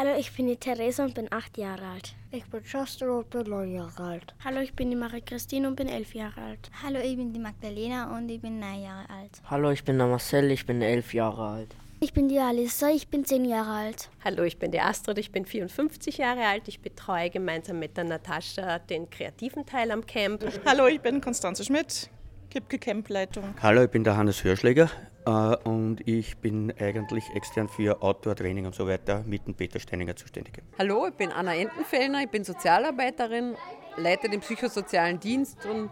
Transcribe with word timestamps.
Hallo, 0.00 0.14
ich 0.16 0.30
bin 0.32 0.46
die 0.46 0.56
Therese 0.56 1.02
und 1.02 1.14
bin 1.14 1.26
acht 1.32 1.58
Jahre 1.58 1.84
alt. 1.84 2.14
Ich 2.30 2.44
bin 2.44 2.62
Justin 2.64 3.08
und 3.08 3.30
bin 3.30 3.50
neun 3.50 3.74
Jahre 3.74 4.00
alt. 4.00 4.32
Hallo, 4.44 4.60
ich 4.60 4.72
bin 4.72 4.90
die 4.90 4.96
Marie-Christine 4.96 5.66
und 5.66 5.74
bin 5.74 5.88
elf 5.88 6.14
Jahre 6.14 6.40
alt. 6.40 6.70
Hallo, 6.84 7.00
ich 7.00 7.16
bin 7.16 7.32
die 7.32 7.40
Magdalena 7.40 8.16
und 8.16 8.28
ich 8.28 8.40
bin 8.40 8.60
neun 8.60 8.80
Jahre 8.80 9.10
alt. 9.10 9.42
Hallo, 9.50 9.72
ich 9.72 9.82
bin 9.82 9.98
der 9.98 10.06
Marcel, 10.06 10.52
ich 10.52 10.64
bin 10.64 10.82
elf 10.82 11.14
Jahre 11.14 11.48
alt. 11.48 11.74
Ich 11.98 12.12
bin 12.12 12.28
die 12.28 12.38
Alissa, 12.38 12.90
ich 12.90 13.08
bin 13.08 13.24
zehn 13.24 13.44
Jahre 13.44 13.72
alt. 13.72 14.08
Hallo, 14.24 14.44
ich 14.44 14.60
bin 14.60 14.70
die 14.70 14.78
Astrid, 14.78 15.18
ich 15.18 15.32
bin 15.32 15.44
54 15.44 16.18
Jahre 16.18 16.46
alt. 16.46 16.68
Ich 16.68 16.80
betreue 16.80 17.28
gemeinsam 17.28 17.80
mit 17.80 17.96
der 17.96 18.04
Natascha 18.04 18.78
den 18.78 19.10
kreativen 19.10 19.66
Teil 19.66 19.90
am 19.90 20.06
Camp. 20.06 20.44
Hallo, 20.64 20.86
ich 20.86 21.00
bin 21.00 21.20
Konstanze 21.20 21.64
Schmidt, 21.64 22.08
Kipke 22.50 22.78
Campleitung. 22.78 23.44
Hallo, 23.62 23.84
ich 23.84 23.90
bin 23.90 24.04
der 24.04 24.16
Hannes 24.16 24.42
Hörschläger 24.42 24.90
äh, 25.26 25.30
und 25.68 26.06
ich 26.08 26.38
bin 26.38 26.72
eigentlich 26.80 27.24
extern 27.34 27.68
für 27.68 28.02
Outdoor-Training 28.02 28.64
und 28.64 28.74
so 28.74 28.86
weiter 28.86 29.22
mit 29.26 29.46
dem 29.46 29.54
Peter 29.54 29.78
Steininger 29.78 30.16
zuständig. 30.16 30.62
Hallo, 30.78 31.06
ich 31.08 31.14
bin 31.14 31.30
Anna 31.30 31.54
Entenfellner, 31.54 32.22
ich 32.22 32.30
bin 32.30 32.44
Sozialarbeiterin, 32.44 33.54
leite 33.96 34.30
den 34.30 34.40
psychosozialen 34.40 35.20
Dienst 35.20 35.66
und 35.66 35.90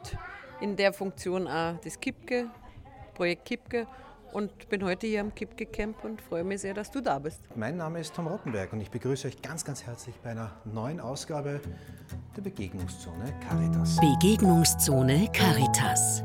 in 0.60 0.76
der 0.76 0.92
Funktion 0.92 1.46
auch 1.46 1.78
das 1.84 2.00
Kipke, 2.00 2.46
Projekt 3.14 3.44
Kipke 3.44 3.86
und 4.32 4.68
bin 4.68 4.84
heute 4.84 5.06
hier 5.06 5.20
am 5.20 5.34
Kipke 5.34 5.66
Camp 5.66 6.04
und 6.04 6.20
freue 6.20 6.44
mich 6.44 6.60
sehr, 6.62 6.74
dass 6.74 6.90
du 6.90 7.00
da 7.00 7.18
bist. 7.18 7.40
Mein 7.54 7.76
Name 7.76 8.00
ist 8.00 8.14
Tom 8.14 8.26
Rottenberg 8.26 8.72
und 8.72 8.80
ich 8.80 8.90
begrüße 8.90 9.28
euch 9.28 9.40
ganz, 9.42 9.64
ganz 9.64 9.84
herzlich 9.84 10.14
bei 10.22 10.30
einer 10.30 10.52
neuen 10.64 11.00
Ausgabe 11.00 11.60
der 12.36 12.42
Begegnungszone 12.42 13.32
Caritas. 13.48 13.98
Begegnungszone 14.00 15.28
Caritas. 15.32 16.22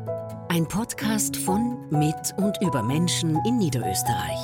Ein 0.53 0.67
Podcast 0.67 1.37
von, 1.37 1.77
mit 1.91 2.35
und 2.35 2.61
über 2.61 2.83
Menschen 2.83 3.39
in 3.45 3.57
Niederösterreich. 3.57 4.37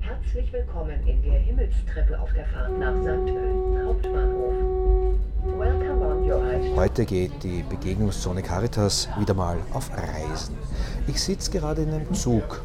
Herzlich 0.00 0.52
willkommen 0.52 1.06
in 1.06 1.22
der 1.22 1.38
Himmelstreppe 1.38 2.18
auf 2.18 2.32
der 2.32 2.44
Fahrt 2.46 2.76
nach 2.76 2.96
St. 3.02 3.04
Pölten 3.04 3.86
Hauptbahnhof. 3.86 4.54
Heute 6.74 7.04
geht 7.04 7.44
die 7.44 7.62
Begegnungszone 7.62 8.42
Caritas 8.42 9.08
wieder 9.16 9.34
mal 9.34 9.58
auf 9.74 9.92
Reisen. 9.96 10.56
Ich 11.06 11.22
sitze 11.22 11.52
gerade 11.52 11.82
in 11.82 11.92
einem 11.92 12.12
Zug, 12.14 12.64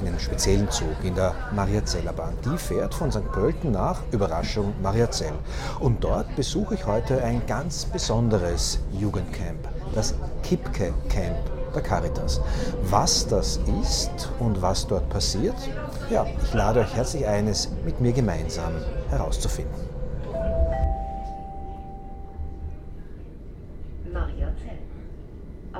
in 0.00 0.08
einem 0.08 0.18
speziellen 0.18 0.70
Zug, 0.70 0.96
in 1.02 1.14
der 1.14 1.34
Mariazeller 1.54 2.12
Bahn. 2.12 2.34
Die 2.44 2.56
fährt 2.58 2.94
von 2.94 3.10
St. 3.10 3.30
Pölten 3.32 3.72
nach 3.72 4.00
Überraschung 4.12 4.74
Mariazell. 4.82 5.32
Und 5.80 6.02
dort 6.02 6.34
besuche 6.36 6.74
ich 6.74 6.86
heute 6.86 7.22
ein 7.22 7.42
ganz 7.46 7.84
besonderes 7.84 8.80
Jugendcamp, 8.92 9.68
das 9.94 10.14
Kipke 10.42 10.92
Camp 11.08 11.36
der 11.74 11.82
Caritas. 11.82 12.40
Was 12.82 13.26
das 13.26 13.60
ist 13.82 14.30
und 14.38 14.60
was 14.62 14.86
dort 14.86 15.08
passiert, 15.10 15.56
ja, 16.10 16.26
ich 16.42 16.54
lade 16.54 16.80
euch 16.80 16.94
herzlich 16.94 17.26
ein, 17.26 17.48
es 17.48 17.68
mit 17.84 18.00
mir 18.00 18.12
gemeinsam 18.12 18.72
herauszufinden. 19.10 19.86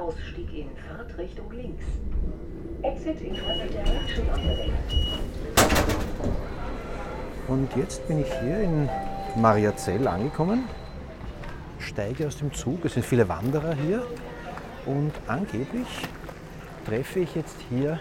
Ausstieg 0.06 0.46
in 0.54 0.68
Fahrtrichtung 0.86 1.50
links. 1.50 1.84
Exit 2.82 3.20
in 3.22 3.34
further 3.34 3.66
direction 3.66 4.28
on 4.30 4.40
the 4.40 4.54
left. 4.54 4.94
Und 7.48 7.68
jetzt 7.76 8.06
bin 8.06 8.20
ich 8.20 8.32
hier 8.40 8.60
in 8.60 8.88
Mariazell 9.46 10.08
angekommen, 10.08 10.64
steige 11.78 12.26
aus 12.26 12.36
dem 12.38 12.52
Zug, 12.52 12.84
es 12.84 12.94
sind 12.94 13.06
viele 13.06 13.28
Wanderer 13.28 13.76
hier 13.76 14.04
und 14.86 15.12
angeblich 15.28 15.86
treffe 16.84 17.20
ich 17.20 17.36
jetzt 17.36 17.54
hier 17.68 18.00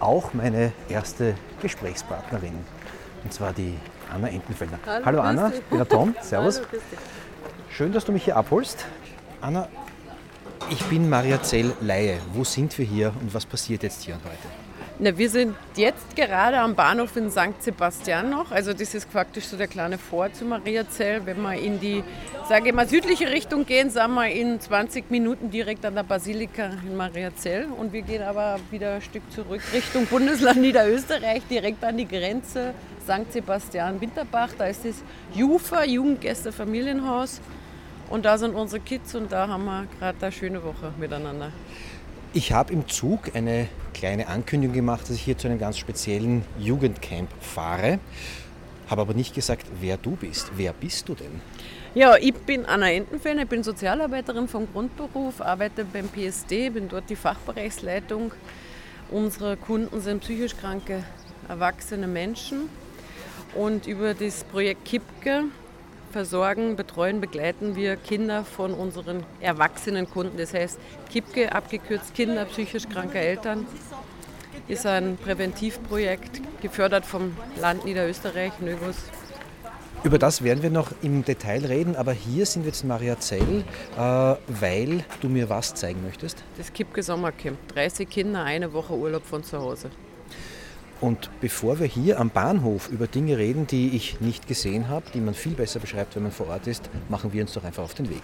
auch 0.00 0.32
meine 0.32 0.72
erste 0.88 1.34
Gesprächspartnerin, 1.60 2.54
und 3.24 3.30
zwar 3.30 3.52
die 3.52 3.74
Anna 4.10 4.28
Entenfelder. 4.28 4.78
Hallo, 4.86 5.04
Hallo 5.04 5.20
Anna, 5.20 5.52
ich 5.52 5.62
bin 5.64 5.76
der 5.76 5.86
Tom, 5.86 6.16
servus. 6.22 6.62
Hallo, 6.62 6.80
Schön, 7.68 7.92
dass 7.92 8.06
du 8.06 8.12
mich 8.12 8.24
hier 8.24 8.38
abholst. 8.38 8.86
Anna, 9.42 9.68
ich 10.70 10.82
bin 10.84 11.10
Mariazell 11.10 11.74
Laie. 11.82 12.20
Wo 12.32 12.42
sind 12.44 12.78
wir 12.78 12.86
hier 12.86 13.12
und 13.20 13.34
was 13.34 13.44
passiert 13.44 13.82
jetzt 13.82 14.02
hier 14.02 14.14
und 14.14 14.24
heute? 14.24 14.67
Na, 15.00 15.16
wir 15.16 15.30
sind 15.30 15.54
jetzt 15.76 16.16
gerade 16.16 16.58
am 16.58 16.74
Bahnhof 16.74 17.16
in 17.16 17.30
St. 17.30 17.60
Sebastian 17.60 18.30
noch. 18.30 18.50
Also 18.50 18.72
das 18.72 18.96
ist 18.96 19.08
praktisch 19.12 19.44
so 19.44 19.56
der 19.56 19.68
kleine 19.68 19.96
Vor 19.96 20.32
zu 20.32 20.44
Mariazell. 20.44 21.24
Wenn 21.24 21.40
wir 21.40 21.54
in 21.54 21.78
die, 21.78 22.02
sage 22.48 22.70
ich 22.70 22.74
mal, 22.74 22.88
südliche 22.88 23.30
Richtung 23.30 23.64
gehen, 23.64 23.90
sind 23.90 24.12
wir 24.14 24.28
in 24.28 24.60
20 24.60 25.08
Minuten 25.08 25.52
direkt 25.52 25.86
an 25.86 25.94
der 25.94 26.02
Basilika 26.02 26.70
in 26.84 26.96
Mariazell. 26.96 27.66
Und 27.66 27.92
wir 27.92 28.02
gehen 28.02 28.24
aber 28.24 28.58
wieder 28.72 28.94
ein 28.94 29.02
Stück 29.02 29.22
zurück 29.30 29.60
Richtung 29.72 30.06
Bundesland 30.06 30.60
Niederösterreich, 30.62 31.42
direkt 31.48 31.84
an 31.84 31.96
die 31.96 32.08
Grenze 32.08 32.74
St. 33.04 33.32
Sebastian 33.32 34.00
Winterbach. 34.00 34.50
Da 34.58 34.66
ist 34.66 34.84
das 34.84 35.04
JUFA, 35.32 35.84
Jugendgäste 35.84 36.50
Familienhaus. 36.50 37.40
Und 38.10 38.24
da 38.24 38.36
sind 38.36 38.56
unsere 38.56 38.80
Kids 38.80 39.14
und 39.14 39.30
da 39.30 39.46
haben 39.46 39.64
wir 39.64 39.86
gerade 40.00 40.18
eine 40.20 40.32
schöne 40.32 40.64
Woche 40.64 40.92
miteinander. 40.98 41.52
Ich 42.34 42.52
habe 42.52 42.74
im 42.74 42.86
Zug 42.86 43.34
eine 43.34 43.68
kleine 43.94 44.28
Ankündigung 44.28 44.74
gemacht, 44.74 45.02
dass 45.02 45.16
ich 45.16 45.22
hier 45.22 45.38
zu 45.38 45.48
einem 45.48 45.58
ganz 45.58 45.78
speziellen 45.78 46.44
Jugendcamp 46.58 47.30
fahre. 47.40 48.00
Habe 48.90 49.00
aber 49.00 49.14
nicht 49.14 49.34
gesagt, 49.34 49.66
wer 49.80 49.96
du 49.96 50.10
bist. 50.10 50.52
Wer 50.54 50.74
bist 50.74 51.08
du 51.08 51.14
denn? 51.14 51.40
Ja, 51.94 52.16
ich 52.16 52.34
bin 52.34 52.66
Anna 52.66 52.92
Entenfellner, 52.92 53.44
ich 53.44 53.48
bin 53.48 53.62
Sozialarbeiterin 53.62 54.46
vom 54.46 54.70
Grundberuf, 54.70 55.40
arbeite 55.40 55.86
beim 55.86 56.08
PSD, 56.08 56.68
bin 56.68 56.88
dort 56.88 57.08
die 57.08 57.16
Fachbereichsleitung. 57.16 58.32
Unsere 59.10 59.56
Kunden 59.56 60.02
sind 60.02 60.20
psychisch 60.20 60.54
kranke, 60.54 61.04
erwachsene 61.48 62.06
Menschen. 62.06 62.68
Und 63.54 63.86
über 63.86 64.12
das 64.12 64.44
Projekt 64.44 64.84
KIPKE 64.84 65.44
versorgen, 66.10 66.76
betreuen, 66.76 67.20
begleiten 67.20 67.76
wir 67.76 67.96
Kinder 67.96 68.44
von 68.44 68.74
unseren 68.74 69.24
erwachsenen 69.40 70.08
Kunden. 70.08 70.36
Das 70.38 70.54
heißt, 70.54 70.78
KIPKE, 71.10 71.52
abgekürzt 71.52 72.14
Kinder 72.14 72.44
psychisch 72.46 72.88
kranker 72.88 73.20
Eltern, 73.20 73.66
ist 74.66 74.86
ein 74.86 75.16
Präventivprojekt, 75.16 76.42
gefördert 76.60 77.06
vom 77.06 77.36
Land 77.60 77.84
Niederösterreich, 77.84 78.52
Nögus. 78.60 78.96
Über 80.04 80.18
das 80.18 80.44
werden 80.44 80.62
wir 80.62 80.70
noch 80.70 80.92
im 81.02 81.24
Detail 81.24 81.64
reden, 81.66 81.96
aber 81.96 82.12
hier 82.12 82.46
sind 82.46 82.62
wir 82.62 82.68
jetzt 82.68 82.82
in 82.82 82.88
Mariazell, 82.88 83.64
äh, 83.96 84.00
weil 84.00 85.04
du 85.20 85.28
mir 85.28 85.50
was 85.50 85.74
zeigen 85.74 86.02
möchtest. 86.04 86.44
Das 86.56 86.72
KIPKE 86.72 87.02
Sommercamp, 87.02 87.58
30 87.74 88.08
Kinder, 88.08 88.44
eine 88.44 88.72
Woche 88.72 88.94
Urlaub 88.94 89.24
von 89.24 89.42
zu 89.42 89.58
Hause. 89.58 89.90
Und 91.00 91.30
bevor 91.40 91.78
wir 91.78 91.86
hier 91.86 92.18
am 92.18 92.30
Bahnhof 92.30 92.88
über 92.88 93.06
Dinge 93.06 93.38
reden, 93.38 93.68
die 93.68 93.94
ich 93.94 94.20
nicht 94.20 94.48
gesehen 94.48 94.88
habe, 94.88 95.06
die 95.14 95.20
man 95.20 95.34
viel 95.34 95.54
besser 95.54 95.78
beschreibt, 95.78 96.16
wenn 96.16 96.24
man 96.24 96.32
vor 96.32 96.48
Ort 96.48 96.66
ist, 96.66 96.90
machen 97.08 97.32
wir 97.32 97.42
uns 97.42 97.52
doch 97.52 97.62
einfach 97.62 97.84
auf 97.84 97.94
den 97.94 98.10
Weg. 98.10 98.22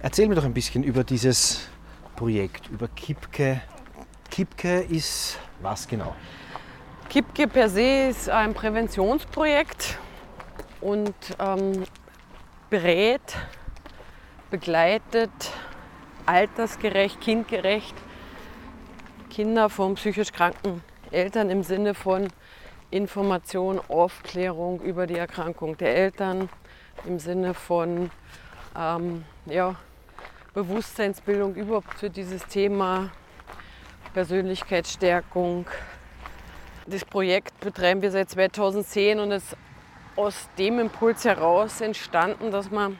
Erzähl 0.00 0.28
mir 0.28 0.34
doch 0.34 0.44
ein 0.44 0.52
bisschen 0.52 0.84
über 0.84 1.02
dieses 1.02 1.66
Projekt, 2.14 2.68
über 2.68 2.88
Kipke. 2.88 3.62
Kipke 4.30 4.80
ist 4.80 5.38
was 5.62 5.88
genau? 5.88 6.14
Kipke 7.08 7.48
per 7.48 7.70
se 7.70 8.08
ist 8.10 8.28
ein 8.28 8.52
Präventionsprojekt 8.52 9.98
und 10.82 11.14
ähm, 11.38 11.84
berät, 12.68 13.22
begleitet, 14.50 15.30
altersgerecht, 16.26 17.20
kindgerecht 17.20 17.94
Kinder 19.30 19.70
von 19.70 19.94
psychisch 19.94 20.32
kranken 20.32 20.82
Eltern 21.14 21.48
im 21.48 21.62
Sinne 21.62 21.94
von 21.94 22.28
Information, 22.90 23.80
Aufklärung 23.88 24.80
über 24.80 25.06
die 25.06 25.16
Erkrankung 25.16 25.76
der 25.76 25.96
Eltern, 25.96 26.48
im 27.06 27.18
Sinne 27.18 27.54
von 27.54 28.10
ähm, 28.76 29.24
ja, 29.46 29.76
Bewusstseinsbildung 30.54 31.54
überhaupt 31.54 31.94
für 31.94 32.10
dieses 32.10 32.44
Thema, 32.46 33.10
Persönlichkeitsstärkung. 34.12 35.66
Das 36.86 37.04
Projekt 37.04 37.58
betreiben 37.60 38.02
wir 38.02 38.10
seit 38.10 38.30
2010 38.30 39.18
und 39.18 39.32
ist 39.32 39.56
aus 40.16 40.48
dem 40.58 40.78
Impuls 40.78 41.24
heraus 41.24 41.80
entstanden, 41.80 42.50
dass 42.50 42.70
man 42.70 42.98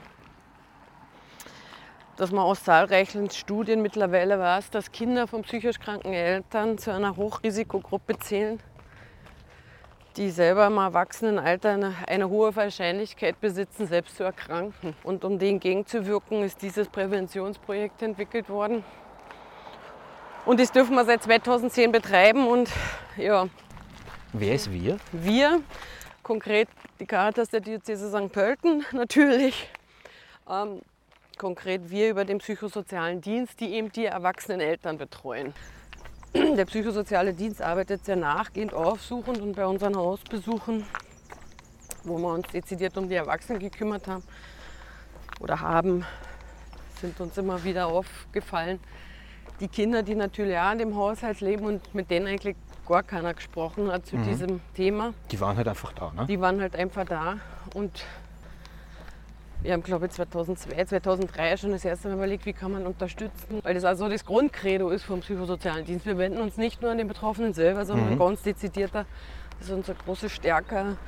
dass 2.17 2.31
man 2.31 2.45
aus 2.45 2.63
zahlreichen 2.63 3.31
Studien 3.31 3.83
mittlerweile 3.83 4.39
weiß, 4.39 4.71
dass 4.71 4.93
Kinder 4.93 5.27
von 5.27 5.43
psychisch 5.43 5.79
kranken 5.79 6.13
Eltern 6.13 6.79
zu 6.79 6.93
einer 6.93 7.17
Hochrisikogruppe 7.17 8.19
zählen, 8.19 8.61
die 10.17 10.31
selber 10.31 10.67
im 10.67 10.77
Erwachsenenalter 10.77 11.73
eine, 11.73 11.95
eine 12.07 12.29
hohe 12.29 12.55
Wahrscheinlichkeit 12.55 13.41
besitzen, 13.41 13.87
selbst 13.87 14.17
zu 14.17 14.23
erkranken. 14.23 14.95
Und 15.03 15.25
um 15.25 15.39
dem 15.39 15.59
gegenzuwirken, 15.59 16.45
ist 16.45 16.63
dieses 16.63 16.89
Präventionsprojekt 16.89 18.03
entwickelt 18.03 18.49
worden. 18.49 18.85
Und 20.47 20.61
das 20.61 20.71
dürfen 20.71 20.95
wir 20.95 21.05
seit 21.05 21.23
2010 21.23 21.91
betreiben. 21.91 22.47
Und 22.47 22.71
ja. 23.17 23.49
Wer 24.33 24.55
ist 24.55 24.73
wir? 24.73 24.99
Wir, 25.11 25.61
konkret 26.23 26.69
die 27.01 27.07
Caritas 27.07 27.49
der 27.49 27.61
Diözese 27.61 28.09
St. 28.09 28.31
Pölten 28.31 28.85
natürlich. 28.93 29.69
Ähm, 30.49 30.81
konkret 31.39 31.91
wir 31.91 32.11
über 32.11 32.25
den 32.25 32.39
psychosozialen 32.39 33.21
Dienst, 33.21 33.61
die 33.61 33.73
eben 33.75 33.91
die 33.93 34.07
erwachsenen 34.07 34.61
Eltern 34.61 34.99
betreuen. 34.99 35.53
Der 36.35 36.65
psychosoziale 36.65 37.33
Dienst 37.35 37.63
arbeitet 37.63 38.05
sehr 38.05 38.17
nachgehend 38.17 38.75
aufsuchend 38.75 39.39
und 39.41 39.55
bei 39.55 39.67
unseren 39.67 39.97
Hausbesuchen, 39.97 40.85
wo 42.05 42.19
wir 42.19 42.29
uns 42.35 42.49
dezidiert 42.49 42.97
um 42.97 43.09
die 43.09 43.15
Erwachsenen 43.15 43.59
gekümmert 43.61 44.07
haben 44.09 44.23
oder 45.41 45.61
haben, 45.61 46.05
sind 47.01 47.21
uns 47.21 47.37
immer 47.39 47.63
wieder 47.65 47.87
aufgefallen, 47.87 48.81
die 49.61 49.69
Kinder, 49.69 50.03
die 50.03 50.15
natürlich 50.15 50.59
auch 50.59 50.73
in 50.73 50.79
dem 50.79 50.97
Haushalt 50.97 51.41
leben 51.41 51.65
und 51.67 51.95
mit 51.95 52.11
denen 52.11 52.27
eigentlich 52.27 52.57
gar 52.87 53.03
keiner 53.03 53.33
gesprochen 53.35 53.91
hat 53.91 54.07
zu 54.07 54.17
Mhm. 54.17 54.25
diesem 54.25 54.61
Thema. 54.75 55.15
Die 55.31 55.41
waren 55.41 55.57
halt 55.57 55.69
einfach 55.69 55.93
da, 55.93 56.13
ne? 56.13 56.27
Die 56.27 56.41
waren 56.41 56.61
halt 56.61 56.75
einfach 56.77 57.05
da 57.07 57.39
und 57.75 58.05
wir 59.65 59.73
haben, 59.73 59.83
glaube 59.83 60.05
ich, 60.07 60.13
2002, 60.13 60.85
2003 60.85 61.57
schon 61.57 61.71
das 61.73 61.85
erste 61.87 62.09
Mal 62.09 62.15
überlegt, 62.17 62.45
wie 62.45 62.53
kann 62.53 62.71
man 62.71 62.87
unterstützen, 62.87 63.61
weil 63.63 63.73
das 63.73 63.85
also 63.85 64.11
das 64.11 64.27
Grundcredo 64.27 64.91
ist 64.91 65.05
vom 65.05 65.21
psychosozialen 65.21 65.87
Dienst. 65.87 66.05
Wir 66.05 66.19
wenden 66.19 66.39
uns 66.43 66.59
nicht 66.59 66.83
nur 66.83 66.91
an 66.91 66.99
den 66.99 67.09
Betroffenen 67.09 67.55
selber, 67.55 67.87
sondern 67.87 68.13
Mhm. 68.13 68.19
ganz 68.19 68.43
dezidierter, 68.43 69.07
das 69.59 69.69
ist 69.69 69.75
unsere 69.75 69.97
große 70.05 70.29
Stärke, 70.29 70.99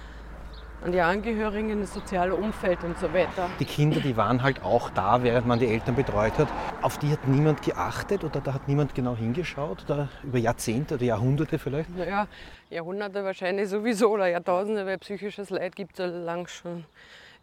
an 0.82 0.92
die 0.92 1.00
Angehörigen, 1.00 1.80
das 1.80 1.92
soziale 1.92 2.34
Umfeld 2.34 2.82
und 2.82 2.98
so 2.98 3.12
weiter. 3.12 3.50
Die 3.60 3.64
Kinder, 3.66 4.00
die 4.00 4.16
waren 4.16 4.42
halt 4.42 4.62
auch 4.62 4.88
da, 4.90 5.22
während 5.22 5.46
man 5.46 5.58
die 5.58 5.66
Eltern 5.66 5.94
betreut 5.94 6.38
hat. 6.38 6.48
Auf 6.80 6.96
die 6.98 7.10
hat 7.10 7.28
niemand 7.28 7.62
geachtet 7.62 8.24
oder 8.24 8.40
da 8.40 8.54
hat 8.54 8.68
niemand 8.68 8.94
genau 8.94 9.16
hingeschaut 9.16 9.84
oder 9.84 10.08
über 10.22 10.38
Jahrzehnte 10.38 10.94
oder 10.94 11.04
Jahrhunderte 11.04 11.58
vielleicht. 11.58 11.94
Naja, 11.94 12.26
Jahrhunderte 12.70 13.22
wahrscheinlich 13.24 13.68
sowieso 13.68 14.10
oder 14.10 14.28
Jahrtausende, 14.28 14.86
weil 14.86 14.96
psychisches 14.98 15.50
Leid 15.50 15.76
gibt 15.76 15.98
es 15.98 16.10
solange 16.10 16.48
schon 16.48 16.84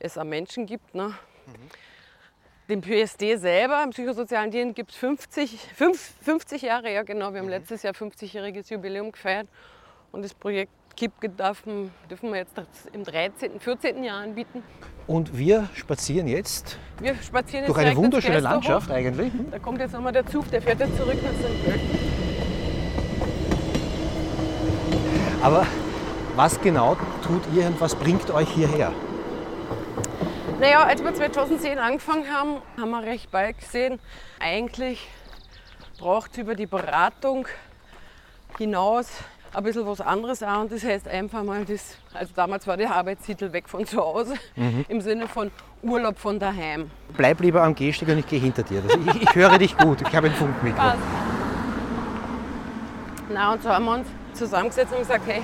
es 0.04 0.18
am 0.18 0.30
Menschen 0.30 0.66
gibt. 0.66 0.94
Ne? 0.94 1.14
Den 2.70 2.82
PSD 2.82 3.38
selber, 3.38 3.82
im 3.84 3.90
psychosozialen 3.90 4.52
Dienst, 4.52 4.76
gibt 4.76 4.92
es 4.92 4.98
50, 4.98 5.60
fünf- 5.76 6.14
50 6.22 6.62
Jahre, 6.62 6.94
ja 6.94 7.04
genau. 7.04 7.34
Wir 7.34 7.40
haben 7.42 7.50
letztes 7.50 7.84
Jahr 7.84 7.94
50-jähriges 7.94 8.72
Jubiläum 8.72 9.12
gefeiert 9.12 9.48
und 10.12 10.24
das 10.24 10.34
Projekt 10.34 10.72
KIP 10.96 11.36
dürfen, 11.38 11.92
dürfen 12.10 12.32
wir 12.32 12.40
jetzt 12.40 12.54
im 12.94 13.04
13., 13.04 13.60
14. 13.60 14.04
Jahr 14.04 14.22
anbieten. 14.22 14.62
Und 15.08 15.36
wir 15.38 15.68
spazieren 15.74 16.28
jetzt 16.28 16.78
Wir 17.00 17.16
spazieren 17.16 17.66
jetzt 17.66 17.76
durch 17.76 17.86
eine 17.86 17.96
wunderschöne. 17.96 18.40
Landschaft 18.40 18.92
eigentlich. 18.92 19.32
Da 19.52 19.60
kommt 19.60 19.80
jetzt 19.80 19.94
nochmal 19.94 20.14
der 20.14 20.26
Zug, 20.28 20.50
der 20.52 20.62
fährt 20.62 20.80
jetzt 20.80 20.96
zurück 20.96 21.18
nach 21.22 21.32
St. 21.32 21.66
Pölten. 21.66 21.90
Aber 25.42 25.66
was 26.36 26.62
genau 26.62 26.96
tut 27.26 27.42
ihr 27.54 27.68
und 27.68 27.82
was 27.82 27.96
bringt 27.96 28.30
euch 28.32 28.50
hierher? 28.50 28.94
Naja, 30.64 30.84
als 30.86 31.04
wir 31.04 31.14
2010 31.14 31.78
angefangen 31.78 32.24
haben, 32.34 32.62
haben 32.80 32.90
wir 32.92 33.04
recht 33.04 33.30
bald 33.32 33.58
gesehen, 33.60 34.00
eigentlich 34.40 35.10
braucht 36.00 36.32
es 36.32 36.38
über 36.38 36.56
die 36.56 36.68
Beratung 36.68 37.46
hinaus 38.58 39.10
ein 39.54 39.62
bisschen 39.64 39.86
was 39.86 40.00
anderes 40.00 40.42
auch. 40.42 40.62
Und 40.62 40.72
das 40.72 40.86
heißt 40.86 41.06
einfach 41.10 41.44
mal, 41.44 41.66
das, 41.66 41.98
also 42.14 42.32
damals 42.34 42.66
war 42.66 42.78
der 42.78 42.96
Arbeitstitel 42.96 43.52
weg 43.52 43.68
von 43.68 43.86
zu 43.86 43.98
Hause, 44.00 44.36
Mhm. 44.56 44.86
im 44.88 45.02
Sinne 45.02 45.28
von 45.28 45.52
Urlaub 45.82 46.18
von 46.18 46.40
daheim. 46.40 46.90
Bleib 47.18 47.42
lieber 47.42 47.62
am 47.62 47.76
Gehsteg 47.76 48.08
und 48.08 48.20
ich 48.20 48.28
gehe 48.28 48.40
hinter 48.40 48.64
dir. 48.64 48.82
Das- 48.84 48.96
Ich, 49.16 49.22
ich 49.24 49.36
höre 49.36 49.58
dich 49.58 49.76
gut, 49.78 50.00
ich 50.08 50.16
habe 50.16 50.28
ein 50.28 50.34
Funkmikro. 50.34 50.78
Passt. 50.80 50.98
Na, 53.30 53.52
und 53.52 53.62
so 53.62 53.68
haben 53.70 53.84
wir 53.84 53.96
uns 53.96 54.08
zusammengesetzt 54.34 54.94
und 54.94 55.00
gesagt, 55.00 55.24
hey, 55.28 55.42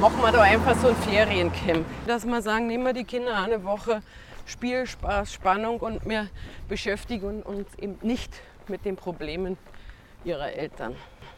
machen 0.00 0.22
wir 0.22 0.30
da 0.30 0.42
einfach 0.42 0.76
so 0.76 0.86
ein 0.86 0.94
Feriencamp. 0.98 1.84
Dass 2.06 2.24
wir 2.24 2.40
sagen, 2.42 2.68
nehmen 2.68 2.84
wir 2.84 2.92
die 2.92 3.02
Kinder 3.02 3.36
eine 3.42 3.64
Woche 3.64 4.02
Spiel, 4.46 4.86
Spaß, 4.86 5.32
Spannung 5.32 5.78
und 5.80 6.06
wir 6.08 6.28
beschäftigen 6.68 7.42
uns 7.42 7.68
eben 7.78 7.98
nicht 8.02 8.32
mit 8.68 8.84
den 8.84 8.96
Problemen 8.96 9.56
ihrer 10.24 10.52
Eltern. 10.52 10.94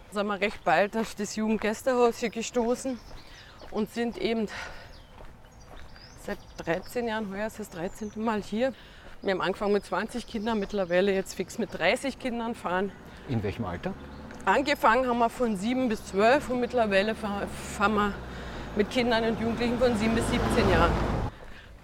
Da 0.08 0.20
sind 0.20 0.26
wir 0.26 0.40
recht 0.40 0.62
bald 0.64 0.96
auf 0.96 1.14
das 1.14 1.36
Jugendgästehaus 1.36 2.18
hier 2.18 2.30
gestoßen 2.30 2.98
und 3.70 3.90
sind 3.90 4.16
eben 4.18 4.46
seit 6.22 6.38
13 6.58 7.06
Jahren, 7.08 7.30
heuer 7.30 7.46
ist 7.46 7.58
das 7.60 7.70
13. 7.70 8.12
Mal 8.16 8.42
hier. 8.42 8.72
Wir 9.22 9.32
haben 9.32 9.40
angefangen 9.40 9.72
mit 9.72 9.84
20 9.84 10.26
Kindern, 10.26 10.58
mittlerweile 10.60 11.12
jetzt 11.14 11.34
fix 11.34 11.58
mit 11.58 11.72
30 11.78 12.18
Kindern 12.18 12.54
fahren. 12.54 12.92
In 13.28 13.42
welchem 13.42 13.64
Alter? 13.64 13.94
Angefangen 14.44 15.06
haben 15.08 15.18
wir 15.18 15.30
von 15.30 15.56
7 15.56 15.88
bis 15.88 16.04
12 16.06 16.50
und 16.50 16.60
mittlerweile 16.60 17.14
fahr- 17.14 17.46
fahren 17.48 17.94
wir 17.94 18.12
mit 18.76 18.90
Kindern 18.90 19.24
und 19.24 19.40
Jugendlichen 19.40 19.78
von 19.78 19.96
7 19.96 20.14
bis 20.14 20.28
17 20.30 20.68
Jahren. 20.70 21.13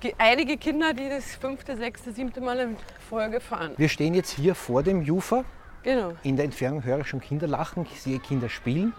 Ge- 0.01 0.15
Einige 0.19 0.57
Kinder, 0.57 0.95
die 0.95 1.09
das 1.09 1.35
fünfte, 1.35 1.77
sechste, 1.77 2.13
siebte 2.13 2.41
Mal 2.41 2.59
in 2.61 2.77
Folge 3.09 3.41
fahren. 3.41 3.73
Wir 3.77 3.89
stehen 3.89 4.15
jetzt 4.15 4.31
hier 4.31 4.55
vor 4.55 4.83
dem 4.83 5.03
Jufa. 5.03 5.45
Genau. 5.83 6.13
In 6.23 6.37
der 6.37 6.45
Entfernung 6.47 6.83
höre 6.85 7.01
ich 7.01 7.07
schon 7.07 7.21
Kinder 7.21 7.47
lachen, 7.47 7.87
ich 7.91 8.01
sehe 8.01 8.19
Kinder 8.19 8.49
spielen. 8.49 8.93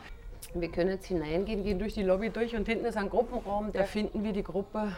Wir 0.54 0.70
können 0.70 0.90
jetzt 0.90 1.06
hineingehen, 1.08 1.64
gehen 1.64 1.80
durch 1.80 1.94
die 1.94 2.04
Lobby 2.04 2.30
durch 2.30 2.56
und 2.56 2.68
hinten 2.68 2.86
ist 2.86 2.98
ein 2.98 3.10
Gruppenraum. 3.10 3.72
Da 3.72 3.84
finden 3.84 4.24
wir 4.24 4.34
die 4.34 4.44
Gruppe 4.44 4.92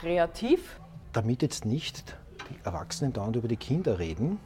kreativ. 0.00 0.78
Damit 1.12 1.42
jetzt 1.42 1.64
nicht 1.64 2.16
die 2.50 2.56
Erwachsenen 2.64 3.12
dauernd 3.12 3.36
über 3.36 3.48
die 3.48 3.56
Kinder 3.56 3.98
reden, 3.98 4.38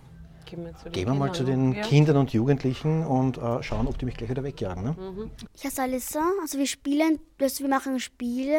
Gehen 0.46 0.64
wir, 0.66 0.76
zu 0.76 0.84
den 0.84 0.92
gehen 0.92 1.06
wir 1.08 1.14
mal 1.14 1.32
zu 1.32 1.42
den 1.44 1.72
ja. 1.72 1.82
Kindern 1.82 2.18
und 2.18 2.32
Jugendlichen 2.34 3.04
und 3.06 3.38
äh, 3.38 3.62
schauen, 3.62 3.86
ob 3.86 3.98
die 3.98 4.04
mich 4.04 4.14
gleich 4.16 4.28
wieder 4.30 4.44
wegjagen. 4.44 4.84
Ne? 4.84 4.90
Mhm. 4.98 5.30
Ich 5.54 5.64
heiße 5.64 5.80
Alissa. 5.82 6.22
Also 6.42 6.58
wir 6.58 6.66
spielen, 6.66 7.18
also 7.40 7.64
wir 7.64 7.70
machen 7.70 7.98
Spiele 7.98 8.58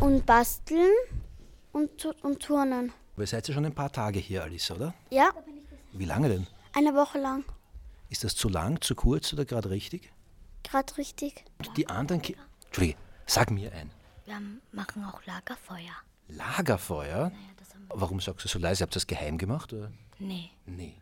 und 0.00 0.26
basteln 0.26 0.90
und, 1.72 2.04
und 2.22 2.40
turnen. 2.42 2.92
Aber 3.14 3.22
ihr 3.22 3.26
seid 3.26 3.48
ja 3.48 3.54
schon 3.54 3.64
ein 3.66 3.74
paar 3.74 3.92
Tage 3.92 4.18
hier, 4.18 4.42
Alice, 4.42 4.70
oder? 4.70 4.94
Ja, 5.10 5.30
Wie 5.92 6.04
lange 6.04 6.28
denn? 6.28 6.46
eine 6.72 6.94
Woche 6.94 7.18
lang. 7.18 7.44
Ist 8.08 8.24
das 8.24 8.34
zu 8.36 8.48
lang, 8.48 8.80
zu 8.80 8.94
kurz 8.94 9.32
oder 9.32 9.44
gerade 9.44 9.70
richtig? 9.70 10.12
Gerade 10.62 10.96
richtig. 10.98 11.44
Die 11.76 11.88
anderen 11.88 12.22
Kinder. 12.22 12.42
Entschuldige, 12.66 12.98
sag 13.26 13.50
mir 13.50 13.72
ein. 13.72 13.90
Wir 14.26 14.40
machen 14.72 15.04
auch 15.04 15.24
Lagerfeuer. 15.26 15.94
Lagerfeuer? 16.28 17.32
Warum 17.88 18.20
sagst 18.20 18.44
du 18.44 18.48
so 18.48 18.58
leise? 18.60 18.82
Habt 18.82 18.92
ihr 18.92 19.00
das 19.00 19.06
geheim 19.06 19.36
gemacht? 19.38 19.72
Oder? 19.72 19.90
Nee. 20.18 20.50
Nee. 20.66 20.96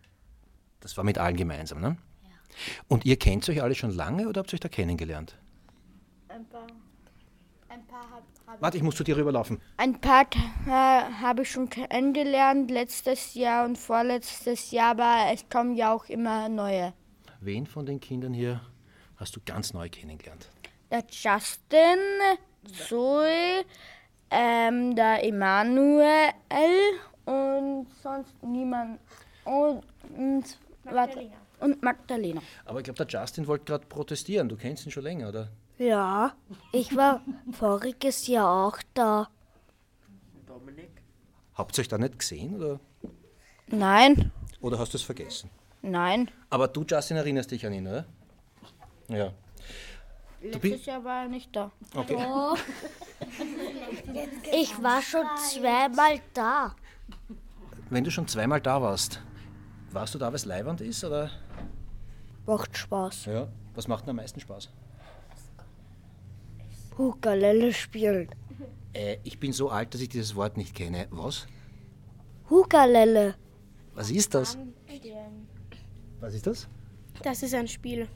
Das 0.81 0.97
war 0.97 1.05
mit 1.05 1.19
allen 1.19 1.37
gemeinsam, 1.37 1.81
ne? 1.81 1.99
Und 2.89 3.05
ihr 3.05 3.19
kennt 3.19 3.49
euch 3.49 3.63
alle 3.63 3.75
schon 3.75 3.91
lange 3.91 4.27
oder 4.29 4.41
habt 4.41 4.53
ihr 4.53 4.55
euch 4.55 4.61
da 4.61 4.69
kennengelernt? 4.69 5.37
Ein 6.29 6.47
paar. 6.49 6.67
Ein 7.71 7.87
paar 7.87 8.11
hab, 8.11 8.23
hab 8.47 8.63
Warte, 8.63 8.79
ich 8.79 8.83
muss 8.83 8.97
zu 8.97 9.05
dir 9.05 9.17
rüberlaufen. 9.17 9.61
Ein 9.77 10.01
paar 10.01 10.23
äh, 10.67 10.71
habe 10.71 11.43
ich 11.43 11.51
schon 11.51 11.69
kennengelernt, 11.69 12.71
letztes 12.71 13.35
Jahr 13.35 13.67
und 13.67 13.77
vorletztes 13.77 14.71
Jahr, 14.71 14.93
aber 14.93 15.33
es 15.33 15.47
kommen 15.51 15.75
ja 15.75 15.93
auch 15.93 16.07
immer 16.07 16.49
neue. 16.49 16.95
Wen 17.41 17.67
von 17.67 17.85
den 17.85 18.01
Kindern 18.01 18.33
hier 18.33 18.61
hast 19.17 19.37
du 19.37 19.41
ganz 19.45 19.75
neu 19.75 19.89
kennengelernt? 19.91 20.49
Der 20.91 21.05
Justin, 21.11 21.99
Zoe, 22.89 23.65
ähm, 24.31 24.97
der 24.97 25.25
Emanuel 25.25 26.33
und 27.27 27.87
sonst 28.03 28.43
niemand. 28.43 28.99
Und, 29.45 29.83
und, 30.17 30.59
warte, 30.85 31.31
und 31.61 31.83
Magdalena. 31.83 32.41
Aber 32.65 32.79
ich 32.79 32.85
glaube, 32.85 33.05
der 33.05 33.21
Justin 33.21 33.47
wollte 33.47 33.67
gerade 33.67 33.87
protestieren. 33.87 34.49
Du 34.49 34.57
kennst 34.57 34.87
ihn 34.87 34.93
schon 34.93 35.05
länger, 35.05 35.29
oder? 35.29 35.49
Ja, 35.79 36.35
ich 36.73 36.95
war 36.97 37.23
voriges 37.53 38.27
Jahr 38.27 38.67
auch 38.67 38.79
da. 38.95 39.29
Habt 41.55 41.77
ihr 41.77 41.83
euch 41.83 41.89
da 41.89 41.99
nicht 41.99 42.19
gesehen 42.19 42.55
oder, 42.57 42.79
Nein, 43.67 44.31
oder 44.61 44.79
hast 44.79 44.93
du 44.93 44.97
es 44.97 45.03
vergessen? 45.03 45.51
nein. 45.83 46.31
Aber 46.51 46.69
du, 46.69 46.85
Justin, 46.85 47.17
erinnerst 47.17 47.51
dich 47.51 47.67
an 47.67 47.73
ihn, 47.73 47.87
oder? 47.87 48.05
Ja. 49.09 49.33
Letztes 50.41 50.87
Jahr 50.87 51.03
war 51.03 51.23
er 51.23 51.29
nicht 51.29 51.55
da. 51.55 51.71
okay. 51.95 52.17
Ich 54.53 54.81
war 54.83 55.03
schon 55.03 55.27
zweimal 55.37 56.21
da. 56.33 56.75
Wenn 57.91 58.05
du 58.05 58.11
schon 58.11 58.29
zweimal 58.29 58.61
da 58.61 58.81
warst, 58.81 59.21
warst 59.91 60.15
du 60.15 60.19
da, 60.19 60.29
weil 60.29 60.35
es 60.37 60.45
Leihwand 60.45 60.81
ist? 60.81 61.03
Oder? 61.05 61.31
Macht 62.47 62.77
Spaß. 62.77 63.27
Ja. 63.27 63.49
Was 63.75 63.89
macht 63.89 64.05
denn 64.05 64.11
am 64.11 64.17
meisten 64.17 64.41
Spaß? 64.41 64.71
Hukalele 66.99 67.73
spielen. 67.73 68.29
Äh, 68.93 69.19
ich 69.23 69.39
bin 69.39 69.53
so 69.53 69.71
alt, 69.71 69.95
dass 69.95 70.01
ich 70.01 70.09
dieses 70.09 70.35
Wort 70.35 70.57
nicht 70.57 70.75
kenne. 70.75 71.07
Was? 71.11 71.47
Hukalele. 72.51 73.37
Was 73.95 74.11
ist 74.11 74.35
das? 74.35 74.59
Was 76.21 76.35
ist 76.35 76.47
das? 76.47 76.69
Das 77.23 77.43
ist 77.43 77.55
ein 77.55 77.69
Spiel. 77.69 78.09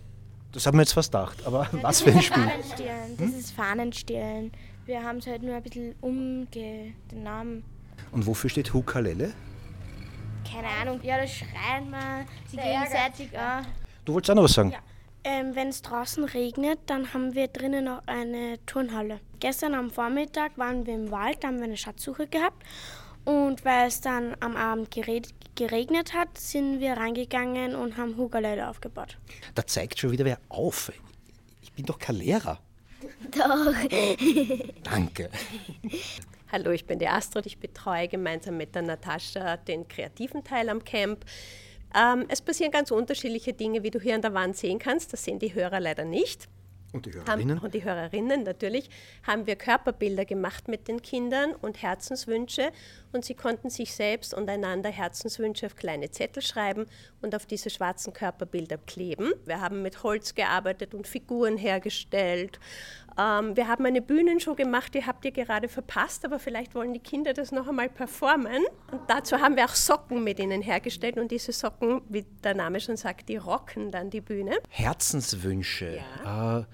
Das 0.50 0.66
haben 0.66 0.76
wir 0.76 0.82
jetzt 0.82 0.92
fast 0.92 1.12
gedacht. 1.12 1.46
Aber 1.46 1.68
was 1.82 2.02
für 2.02 2.10
ein 2.10 2.20
Spiel? 2.22 2.42
Fahnenstehlen. 2.42 3.16
Das 3.16 3.30
ist 3.30 3.52
Fahnenstehlen. 3.52 4.52
Wir 4.84 5.02
haben 5.02 5.18
es 5.18 5.26
halt 5.26 5.42
nur 5.42 5.54
ein 5.54 5.62
bisschen 5.62 5.94
umge... 6.00 6.46
den 6.50 7.22
Namen. 7.22 7.64
Und 8.10 8.26
wofür 8.26 8.50
steht 8.50 8.72
Hukalele? 8.74 9.32
Keine 10.50 10.66
Ahnung. 10.68 11.00
Ja, 11.02 11.18
das 11.18 11.30
schreien 11.30 11.88
wir 11.90 12.26
sie 12.48 12.56
gegenseitig 12.56 13.38
an. 13.38 13.66
Du 14.04 14.14
wolltest 14.14 14.30
auch 14.30 14.34
noch 14.34 14.42
was 14.42 14.52
sagen? 14.52 14.74
Ähm, 15.24 15.54
Wenn 15.54 15.68
es 15.68 15.82
draußen 15.82 16.24
regnet, 16.24 16.80
dann 16.86 17.14
haben 17.14 17.34
wir 17.34 17.46
drinnen 17.48 17.84
noch 17.84 18.02
eine 18.06 18.58
Turnhalle. 18.66 19.20
Gestern 19.38 19.74
am 19.74 19.90
Vormittag 19.90 20.58
waren 20.58 20.84
wir 20.86 20.94
im 20.94 21.10
Wald, 21.12 21.38
da 21.44 21.48
haben 21.48 21.58
wir 21.58 21.64
eine 21.64 21.76
Schatzsuche 21.76 22.26
gehabt. 22.26 22.62
Und 23.24 23.64
weil 23.64 23.86
es 23.86 24.00
dann 24.00 24.36
am 24.40 24.56
Abend 24.56 24.92
gere- 24.92 25.22
geregnet 25.54 26.12
hat, 26.12 26.36
sind 26.38 26.80
wir 26.80 26.94
reingegangen 26.94 27.76
und 27.76 27.96
haben 27.96 28.16
Hugalele 28.16 28.68
aufgebaut. 28.68 29.16
Da 29.54 29.64
zeigt 29.64 30.00
schon 30.00 30.10
wieder 30.10 30.24
wer 30.24 30.38
auf. 30.48 30.90
bin 31.76 31.86
doch 31.86 32.00
kein 32.00 32.16
Lehrer. 32.16 32.58
Doch. 33.30 33.72
Danke. 34.82 35.30
Hallo, 36.50 36.70
ich 36.72 36.84
bin 36.84 36.98
die 36.98 37.06
Astrid. 37.08 37.46
Ich 37.46 37.58
betreue 37.58 38.08
gemeinsam 38.08 38.56
mit 38.56 38.74
der 38.74 38.82
Natascha 38.82 39.56
den 39.56 39.86
kreativen 39.86 40.42
Teil 40.42 40.68
am 40.68 40.82
Camp. 40.84 41.24
Ähm, 41.94 42.26
es 42.28 42.40
passieren 42.40 42.70
ganz 42.70 42.90
unterschiedliche 42.90 43.52
Dinge, 43.52 43.82
wie 43.82 43.90
du 43.90 44.00
hier 44.00 44.14
an 44.14 44.22
der 44.22 44.34
Wand 44.34 44.56
sehen 44.56 44.78
kannst. 44.78 45.12
Das 45.12 45.24
sehen 45.24 45.38
die 45.38 45.54
Hörer 45.54 45.80
leider 45.80 46.04
nicht. 46.04 46.48
Und 46.92 47.06
die 47.06 47.14
Hörerinnen? 47.14 47.56
Haben, 47.56 47.64
und 47.64 47.74
die 47.74 47.84
Hörerinnen 47.84 48.42
natürlich, 48.42 48.90
haben 49.26 49.46
wir 49.46 49.56
Körperbilder 49.56 50.26
gemacht 50.26 50.68
mit 50.68 50.88
den 50.88 51.00
Kindern 51.00 51.54
und 51.54 51.80
Herzenswünsche. 51.80 52.70
Und 53.12 53.24
sie 53.24 53.34
konnten 53.34 53.70
sich 53.70 53.94
selbst 53.94 54.34
und 54.34 54.48
einander 54.48 54.90
Herzenswünsche 54.90 55.66
auf 55.66 55.76
kleine 55.76 56.10
Zettel 56.10 56.42
schreiben 56.42 56.86
und 57.22 57.34
auf 57.34 57.46
diese 57.46 57.70
schwarzen 57.70 58.12
Körperbilder 58.12 58.76
kleben. 58.76 59.32
Wir 59.46 59.60
haben 59.60 59.80
mit 59.80 60.02
Holz 60.02 60.34
gearbeitet 60.34 60.94
und 60.94 61.06
Figuren 61.06 61.56
hergestellt. 61.56 62.60
Ähm, 63.18 63.56
wir 63.56 63.68
haben 63.68 63.86
eine 63.86 64.02
Bühnenshow 64.02 64.54
gemacht, 64.54 64.94
die 64.94 65.04
habt 65.04 65.24
ihr 65.24 65.32
gerade 65.32 65.68
verpasst, 65.68 66.24
aber 66.24 66.38
vielleicht 66.38 66.74
wollen 66.74 66.92
die 66.92 67.00
Kinder 67.00 67.32
das 67.32 67.52
noch 67.52 67.68
einmal 67.68 67.88
performen. 67.88 68.62
Und 68.90 69.00
dazu 69.08 69.38
haben 69.38 69.56
wir 69.56 69.64
auch 69.64 69.74
Socken 69.74 70.24
mit 70.24 70.38
ihnen 70.38 70.62
hergestellt 70.62 71.18
und 71.18 71.30
diese 71.30 71.52
Socken, 71.52 72.02
wie 72.08 72.24
der 72.42 72.54
Name 72.54 72.80
schon 72.80 72.96
sagt, 72.96 73.28
die 73.28 73.36
rocken 73.36 73.90
dann 73.90 74.10
die 74.10 74.20
Bühne. 74.20 74.58
Herzenswünsche. 74.68 76.00
Ja. 76.24 76.60
Äh, 76.60 76.64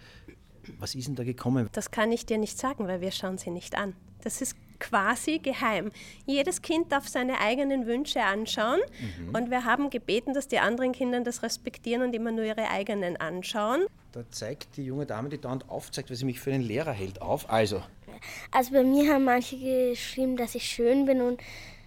was 0.78 0.94
ist 0.94 1.08
denn 1.08 1.14
da 1.14 1.24
gekommen? 1.24 1.68
Das 1.72 1.90
kann 1.90 2.12
ich 2.12 2.26
dir 2.26 2.38
nicht 2.38 2.58
sagen, 2.58 2.86
weil 2.86 3.00
wir 3.00 3.10
schauen 3.10 3.38
sie 3.38 3.50
nicht 3.50 3.76
an. 3.76 3.94
Das 4.22 4.42
ist 4.42 4.56
quasi 4.78 5.38
geheim. 5.38 5.90
Jedes 6.26 6.62
Kind 6.62 6.92
darf 6.92 7.08
seine 7.08 7.40
eigenen 7.40 7.86
Wünsche 7.86 8.22
anschauen 8.22 8.80
mhm. 9.00 9.34
und 9.34 9.50
wir 9.50 9.64
haben 9.64 9.90
gebeten, 9.90 10.34
dass 10.34 10.48
die 10.48 10.58
anderen 10.58 10.92
Kinder 10.92 11.20
das 11.20 11.42
respektieren 11.42 12.02
und 12.02 12.14
immer 12.14 12.30
nur 12.30 12.44
ihre 12.44 12.68
eigenen 12.68 13.16
anschauen. 13.16 13.86
Da 14.18 14.24
zeigt 14.32 14.76
die 14.76 14.84
junge 14.84 15.06
Dame, 15.06 15.28
die 15.28 15.38
dauernd 15.38 15.70
aufzeigt, 15.70 16.10
weil 16.10 16.16
sie 16.16 16.24
mich 16.24 16.40
für 16.40 16.52
einen 16.52 16.64
Lehrer 16.64 16.90
hält, 16.90 17.22
auf. 17.22 17.48
Also. 17.50 17.82
Also 18.50 18.72
bei 18.72 18.82
mir 18.82 19.14
haben 19.14 19.22
manche 19.22 19.56
geschrieben, 19.56 20.36
dass 20.36 20.56
ich 20.56 20.64
schön 20.64 21.06
bin 21.06 21.20
und 21.20 21.40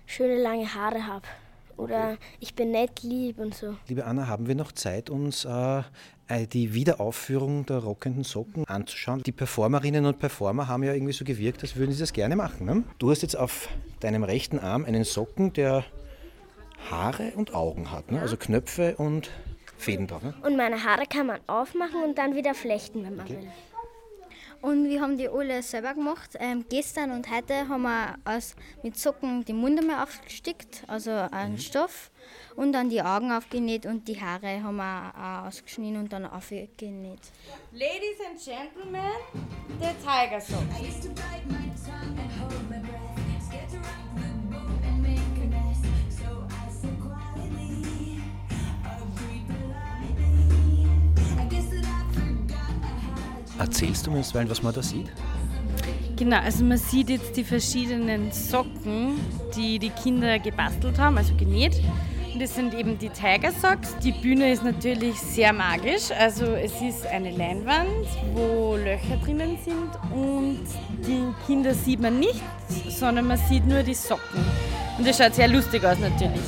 schöne 0.06 0.42
lange 0.42 0.74
Haare 0.74 1.08
habe. 1.08 1.28
Oder 1.76 2.12
okay. 2.14 2.18
ich 2.40 2.56
bin 2.56 2.72
nett, 2.72 3.04
lieb 3.04 3.38
und 3.38 3.54
so. 3.54 3.76
Liebe 3.90 4.06
Anna, 4.06 4.28
haben 4.28 4.48
wir 4.48 4.56
noch 4.56 4.72
Zeit, 4.72 5.10
uns 5.10 5.44
äh, 5.44 5.80
äh, 6.30 6.48
die 6.48 6.74
Wiederaufführung 6.74 7.66
der 7.66 7.80
rockenden 7.80 8.24
Socken 8.24 8.64
anzuschauen. 8.66 9.24
Die 9.24 9.34
Performerinnen 9.34 10.06
und 10.06 10.18
Performer 10.18 10.70
haben 10.70 10.84
ja 10.84 10.94
irgendwie 10.94 11.12
so 11.12 11.26
gewirkt, 11.26 11.62
als 11.64 11.76
würden 11.76 11.92
sie 11.92 12.00
das 12.00 12.14
gerne 12.14 12.38
machen. 12.38 12.66
Ne? 12.66 12.86
Du 12.98 13.12
hast 13.12 13.24
jetzt 13.24 13.36
auf 13.36 13.68
deinem 14.00 14.24
rechten 14.24 14.58
Arm 14.58 14.86
einen 14.86 15.04
Socken, 15.04 15.52
der 15.52 15.84
Haare 16.90 17.34
und 17.36 17.54
Augen 17.54 17.92
hat, 17.92 18.10
ne? 18.10 18.22
also 18.22 18.38
Knöpfe 18.38 18.96
und 18.96 19.30
Fäden 19.82 20.08
drauf. 20.08 20.24
Ne? 20.24 20.34
Und 20.44 20.56
meine 20.56 20.84
Haare 20.84 21.06
kann 21.06 21.28
man 21.28 21.40
aufmachen 21.48 22.04
und 22.04 22.18
dann 22.18 22.36
wieder 22.36 22.54
flechten, 22.54 23.04
wenn 23.04 23.16
man 23.16 23.26
okay. 23.26 23.38
will. 23.38 23.52
Und 24.62 24.88
wir 24.88 25.02
haben 25.02 25.18
die 25.18 25.28
alle 25.28 25.64
selber 25.64 25.96
gemacht. 25.96 26.38
Ähm, 26.40 26.66
gestern 26.70 27.12
und 27.12 27.32
heute 27.32 27.68
haben 27.68 27.82
wir 27.82 28.16
aus, 28.26 28.56
mit 28.84 28.96
Socken 28.96 29.44
die 29.44 29.54
Munde 29.54 29.84
mal 29.84 30.04
aufgestickt, 30.04 30.84
also 30.88 31.10
einen 31.10 31.54
mhm. 31.54 31.58
Stoff. 31.58 32.12
Und 32.56 32.74
dann 32.74 32.90
die 32.90 33.02
Augen 33.02 33.32
aufgenäht 33.32 33.88
und 33.88 34.08
die 34.08 34.22
Haare 34.22 34.62
haben 34.62 34.76
wir 34.76 35.14
auch 35.18 35.48
ausgeschnitten 35.48 35.98
und 35.98 36.14
dann 36.14 36.26
aufgenäht. 36.28 37.20
Ladies 37.72 38.20
and 38.30 38.40
Gentlemen, 38.44 39.12
der 39.82 39.96
Tiger 40.00 40.40
Song. 40.40 40.68
Erzählst 53.62 54.08
du 54.08 54.12
mir 54.12 54.18
jetzt, 54.18 54.34
was 54.34 54.64
man 54.64 54.74
da 54.74 54.82
sieht? 54.82 55.06
Genau, 56.16 56.38
also 56.38 56.64
man 56.64 56.80
sieht 56.80 57.12
jetzt 57.12 57.38
die 57.38 57.44
verschiedenen 57.44 58.32
Socken, 58.32 59.20
die 59.56 59.78
die 59.78 59.92
Kinder 59.92 60.40
gebastelt 60.40 60.98
haben, 60.98 61.20
also 61.20 61.36
genäht. 61.36 61.80
Und 62.34 62.42
das 62.42 62.56
sind 62.56 62.74
eben 62.74 62.98
die 62.98 63.10
Tiger 63.10 63.52
Socks. 63.52 63.96
Die 64.04 64.14
Bühne 64.14 64.52
ist 64.52 64.64
natürlich 64.64 65.16
sehr 65.20 65.54
magisch. 65.54 66.10
Also 66.18 66.46
es 66.56 66.74
ist 66.82 67.06
eine 67.06 67.30
Leinwand, 67.30 68.08
wo 68.34 68.78
Löcher 68.78 69.18
drinnen 69.24 69.60
sind 69.64 69.92
und 70.12 70.66
die 71.06 71.24
Kinder 71.46 71.76
sieht 71.76 72.00
man 72.00 72.20
nicht, 72.20 72.42
sondern 72.90 73.28
man 73.28 73.38
sieht 73.48 73.68
nur 73.68 73.84
die 73.84 73.94
Socken. 73.94 74.44
Und 74.98 75.08
das 75.08 75.20
schaut 75.20 75.36
sehr 75.36 75.48
lustig 75.48 75.84
aus 75.86 76.00
natürlich. 76.00 76.42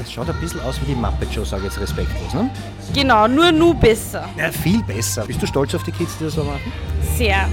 Es 0.00 0.10
schaut 0.10 0.30
ein 0.30 0.40
bisschen 0.40 0.60
aus 0.60 0.80
wie 0.80 0.86
die 0.86 0.94
Muppet 0.94 1.30
Show, 1.30 1.44
sage 1.44 1.66
ich 1.66 1.72
jetzt 1.72 1.80
respektlos, 1.80 2.32
ne? 2.32 2.50
Genau, 2.94 3.28
nur 3.28 3.52
nur 3.52 3.74
besser. 3.74 4.26
Ja, 4.38 4.50
viel 4.50 4.82
besser. 4.82 5.26
Bist 5.26 5.42
du 5.42 5.46
stolz 5.46 5.74
auf 5.74 5.82
die 5.82 5.92
Kids, 5.92 6.16
die 6.16 6.24
das 6.24 6.34
so 6.34 6.44
machen? 6.44 6.72
Sehr. 7.16 7.46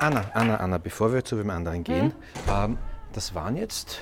Anna, 0.00 0.24
Anna, 0.34 0.56
Anna, 0.56 0.78
bevor 0.78 1.12
wir 1.12 1.24
zu 1.24 1.36
dem 1.36 1.50
anderen 1.50 1.84
gehen, 1.84 2.06
mhm. 2.06 2.52
ähm, 2.52 2.78
das 3.12 3.36
waren 3.36 3.54
jetzt 3.54 4.00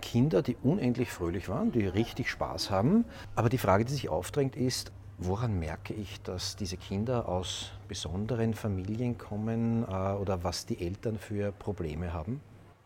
Kinder, 0.00 0.40
die 0.40 0.56
unendlich 0.62 1.10
fröhlich 1.10 1.50
waren, 1.50 1.72
die 1.72 1.86
richtig 1.86 2.30
Spaß 2.30 2.70
haben. 2.70 3.04
Aber 3.36 3.50
die 3.50 3.58
Frage, 3.58 3.84
die 3.84 3.92
sich 3.92 4.08
aufdrängt, 4.08 4.56
ist, 4.56 4.92
woran 5.18 5.58
merke 5.58 5.92
ich, 5.94 6.22
dass 6.22 6.56
diese 6.56 6.76
Kinder 6.76 7.28
aus 7.28 7.72
besonderen 7.88 8.54
Familien 8.54 9.18
kommen 9.18 9.84
äh, 9.84 9.86
oder 10.14 10.42
was 10.44 10.64
die 10.64 10.80
Eltern 10.80 11.18
für 11.18 11.52
Probleme 11.52 12.12
haben? 12.12 12.40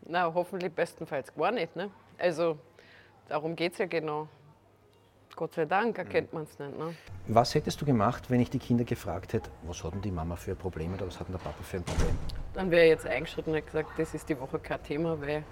Na, 0.08 0.32
hoffentlich 0.32 0.72
bestenfalls 0.72 1.32
gar 1.34 1.52
nicht. 1.52 1.76
Ne? 1.76 1.90
Also 2.18 2.58
darum 3.28 3.54
geht 3.54 3.72
es 3.72 3.78
ja 3.78 3.86
genau. 3.86 4.26
Gott 5.36 5.54
sei 5.54 5.64
Dank 5.64 5.96
erkennt 5.96 6.32
man 6.32 6.42
es 6.42 6.58
nicht. 6.58 6.78
Ne? 6.78 6.94
Was 7.28 7.54
hättest 7.54 7.80
du 7.80 7.86
gemacht, 7.86 8.28
wenn 8.30 8.40
ich 8.40 8.50
die 8.50 8.58
Kinder 8.58 8.84
gefragt 8.84 9.32
hätte, 9.32 9.50
was 9.62 9.82
hat 9.82 9.94
denn 9.94 10.02
die 10.02 10.10
Mama 10.10 10.36
für 10.36 10.54
Probleme 10.54 10.94
oder 10.94 11.06
was 11.06 11.18
hat 11.18 11.28
denn 11.28 11.36
der 11.36 11.42
Papa 11.42 11.62
für 11.62 11.78
ein 11.78 11.84
Problem? 11.84 12.16
Dann 12.54 12.70
wäre 12.70 12.84
ich 12.84 12.90
jetzt 12.90 13.06
eingeschritten 13.06 13.54
und 13.54 13.64
gesagt, 13.64 13.90
das 13.98 14.14
ist 14.14 14.28
die 14.28 14.38
Woche 14.38 14.58
kein 14.58 14.82
Thema, 14.82 15.18
weil 15.20 15.42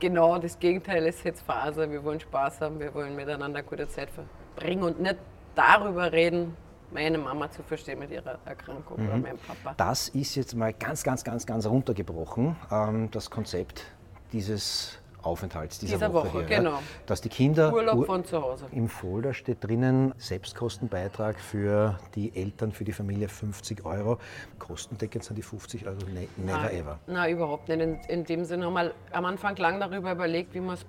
genau 0.00 0.38
das 0.38 0.58
Gegenteil 0.58 1.04
ist 1.06 1.22
jetzt 1.24 1.42
Phase. 1.42 1.90
Wir 1.90 2.02
wollen 2.02 2.20
Spaß 2.20 2.62
haben, 2.62 2.80
wir 2.80 2.94
wollen 2.94 3.14
miteinander 3.14 3.62
gute 3.62 3.88
Zeit 3.88 4.08
verbringen 4.10 4.84
und 4.84 5.00
nicht 5.00 5.16
darüber 5.54 6.12
reden, 6.12 6.56
meine 6.92 7.18
Mama 7.18 7.50
zu 7.50 7.62
verstehen 7.62 7.98
mit 7.98 8.10
ihrer 8.10 8.38
Erkrankung 8.44 9.00
mhm. 9.00 9.08
oder 9.08 9.16
meinem 9.18 9.38
Papa. 9.38 9.74
Das 9.76 10.08
ist 10.10 10.34
jetzt 10.36 10.54
mal 10.54 10.72
ganz, 10.72 11.02
ganz, 11.02 11.24
ganz, 11.24 11.44
ganz 11.44 11.66
runtergebrochen, 11.66 12.56
ähm, 12.70 13.10
das 13.10 13.30
Konzept 13.30 13.84
dieses 14.32 14.98
Aufenthalts 15.24 15.78
dieser, 15.78 15.96
dieser 15.96 16.12
Woche, 16.12 16.28
Woche 16.34 16.46
hier, 16.46 16.58
genau. 16.58 16.80
dass 17.06 17.20
die 17.20 17.30
Kinder 17.30 17.72
Urlaub 17.72 18.04
von 18.06 18.24
zu 18.24 18.42
Hause. 18.42 18.66
Im 18.72 18.88
Folder 18.88 19.32
steht 19.32 19.64
drinnen 19.64 20.12
Selbstkostenbeitrag 20.18 21.40
für 21.40 21.98
die 22.14 22.36
Eltern, 22.36 22.72
für 22.72 22.84
die 22.84 22.92
Familie 22.92 23.28
50 23.28 23.84
Euro. 23.84 24.18
Kostendeckend 24.58 25.24
sind 25.24 25.36
die 25.36 25.42
50 25.42 25.86
Euro 25.86 25.96
ne 26.12 26.28
never 26.36 26.58
nein, 26.58 26.74
ever. 26.74 26.98
Nein, 27.06 27.32
überhaupt 27.32 27.68
nicht. 27.68 27.80
In, 27.80 27.94
in 28.08 28.24
dem 28.24 28.44
Sinne 28.44 28.66
haben 28.66 28.74
wir 28.74 28.92
am 29.12 29.24
Anfang 29.24 29.56
lang 29.56 29.80
darüber 29.80 30.12
überlegt, 30.12 30.52
wie 30.54 30.60
wir 30.60 30.74
es 30.74 30.84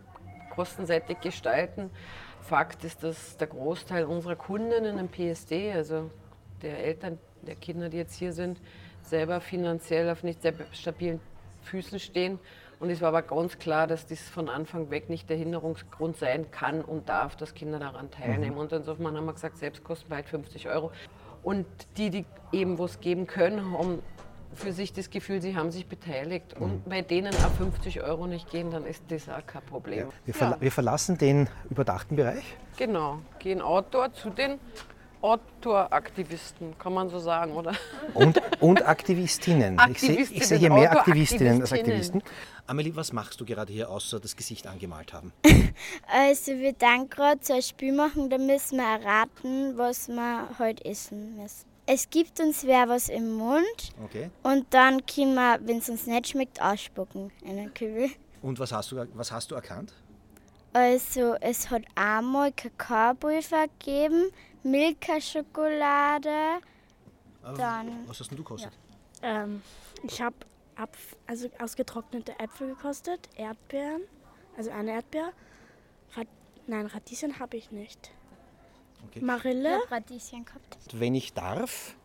kostenseitig 0.56 1.20
gestalten. 1.22 1.90
Fakt 2.42 2.84
ist, 2.84 3.04
dass 3.04 3.38
der 3.38 3.48
Großteil 3.48 4.06
unserer 4.06 4.36
Kundinnen 4.36 4.98
im 4.98 5.08
PSD, 5.08 5.72
also 5.74 6.10
der 6.62 6.84
Eltern 6.84 7.18
der 7.42 7.56
Kinder, 7.56 7.90
die 7.90 7.98
jetzt 7.98 8.16
hier 8.16 8.34
sind, 8.34 8.60
selber 9.02 9.42
finanziell 9.42 10.10
auf 10.10 10.24
nicht 10.24 10.42
sehr 10.42 10.54
stabilen 10.72 11.20
Füßen 11.64 12.00
stehen 12.00 12.40
und 12.80 12.90
es 12.90 13.02
war 13.02 13.10
aber 13.10 13.22
ganz 13.22 13.58
klar, 13.58 13.88
dass 13.88 14.06
das 14.06 14.22
von 14.22 14.50
Anfang 14.50 14.90
weg 14.90 15.10
nicht 15.10 15.30
der 15.30 15.38
Hinderungsgrund 15.38 16.18
sein 16.18 16.52
kann 16.52 16.82
und 16.82 17.08
darf, 17.10 17.36
dass 17.36 17.54
Kinder 17.54 17.80
daran 17.80 18.12
teilnehmen. 18.12 18.56
Mhm. 18.56 18.62
Und 18.62 18.74
insofern 18.74 19.16
haben 19.16 19.26
wir 19.26 19.34
gesagt, 19.34 19.58
Selbstkosten 19.58 20.10
weit 20.10 20.28
50 20.28 20.68
Euro. 20.70 20.92
Und 21.44 21.66
die, 21.98 22.10
die 22.10 22.26
eben 22.52 22.78
was 22.80 23.00
geben 23.00 23.28
können, 23.28 23.78
haben 23.78 24.02
für 24.56 24.74
sich 24.74 24.94
das 24.94 25.10
Gefühl, 25.10 25.42
sie 25.42 25.56
haben 25.56 25.72
sich 25.72 25.88
beteiligt. 25.88 26.60
Mhm. 26.60 26.66
Und 26.66 26.90
bei 26.90 27.02
denen 27.02 27.34
ab 27.36 27.52
50 27.58 28.02
Euro 28.02 28.28
nicht 28.28 28.50
gehen, 28.50 28.72
dann 28.72 28.86
ist 28.86 29.04
das 29.10 29.30
auch 29.30 29.46
kein 29.46 29.64
Problem. 29.64 30.08
Ja. 30.08 30.14
Wir, 30.26 30.34
verla 30.34 30.56
ja. 30.56 30.62
wir 30.62 30.72
verlassen 30.72 31.18
den 31.18 31.50
überdachten 31.70 32.16
Bereich. 32.16 32.44
Genau, 32.78 33.20
gehen 33.40 33.62
outdoor 33.62 34.14
zu 34.14 34.30
den 34.30 34.60
Outdoor-Aktivisten, 35.26 36.78
kann 36.78 36.94
man 36.94 37.10
so 37.10 37.18
sagen, 37.18 37.54
oder? 37.54 37.74
Und, 38.14 38.40
und 38.60 38.88
Aktivistinnen. 38.88 39.80
Aktivistinnen. 39.80 40.22
Ich 40.22 40.48
sehe 40.48 40.58
seh 40.58 40.60
hier 40.60 40.70
mehr 40.72 40.92
Aktivistinnen 40.92 41.62
als 41.62 41.74
Aktivisten. 41.74 42.22
Amelie, 42.68 42.96
was 42.96 43.12
machst 43.12 43.42
du 43.42 43.46
gerade 43.46 43.74
hier, 43.74 43.90
außer 43.90 44.20
das 44.20 44.36
Gesicht 44.36 44.68
angemalt 44.68 45.14
haben? 45.14 45.34
Also 46.08 46.54
wir 46.54 46.74
dann 46.74 47.10
gerade 47.10 47.40
so 47.42 47.54
ein 47.54 47.62
Spiel 47.62 47.92
machen, 47.92 48.30
da 48.30 48.38
müssen 48.38 48.78
wir 48.78 48.86
erraten, 48.86 49.78
was 49.78 50.08
wir 50.08 50.48
heute 50.58 50.86
essen 50.86 51.36
müssen. 51.36 51.75
Es 51.88 52.10
gibt 52.10 52.39
uns 52.39 52.65
wer 52.65 52.89
was 52.89 53.10
im 53.10 53.34
Mund 53.36 53.94
okay. 54.04 54.32
und 54.42 54.65
dann 54.74 55.06
können 55.06 55.36
wir, 55.36 55.60
wenn 55.62 55.77
es 55.77 55.89
uns 55.89 56.08
nicht 56.08 56.30
schmeckt, 56.30 56.62
ausspucken 56.62 57.32
in 57.44 57.58
den 57.58 57.74
Kübel. 57.74 58.10
Und 58.42 58.60
was 58.60 58.72
hast 58.72 58.92
du, 58.92 59.08
was 59.13 59.32
hast 59.32 59.51
du 59.51 59.56
erkannt? 59.56 59.94
Also 60.74 61.36
es 61.42 61.70
hat 61.70 61.84
einmal 61.96 62.51
Kakaopulver 62.51 63.68
gegeben, 63.80 64.32
Milka-Schokolade. 64.63 66.60
Dann. 67.44 68.08
Was 68.08 68.20
hast 68.20 68.32
denn 68.32 68.38
du 68.38 68.44
gekostet? 68.44 68.74
Ja. 69.22 69.44
Ähm, 69.44 69.62
ich 70.04 70.22
habe 70.22 70.36
also 71.27 71.50
ausgetrocknete 71.60 72.38
Äpfel 72.39 72.70
gekostet, 72.70 73.30
Erdbeeren, 73.36 74.01
also 74.58 74.72
eine 74.72 74.92
Erdbeer, 74.92 75.32
Rad 76.15 76.27
Nein, 76.68 76.88
Radieschen 76.88 77.38
habe 77.39 77.58
ich 77.58 77.72
nicht. 77.72 78.12
Okay. 79.10 79.22
Marille? 79.22 79.80
Radieschen 79.90 80.46
gehabt. 80.46 80.78
Wenn 80.94 81.16
ich 81.16 81.34
darf, 81.34 81.96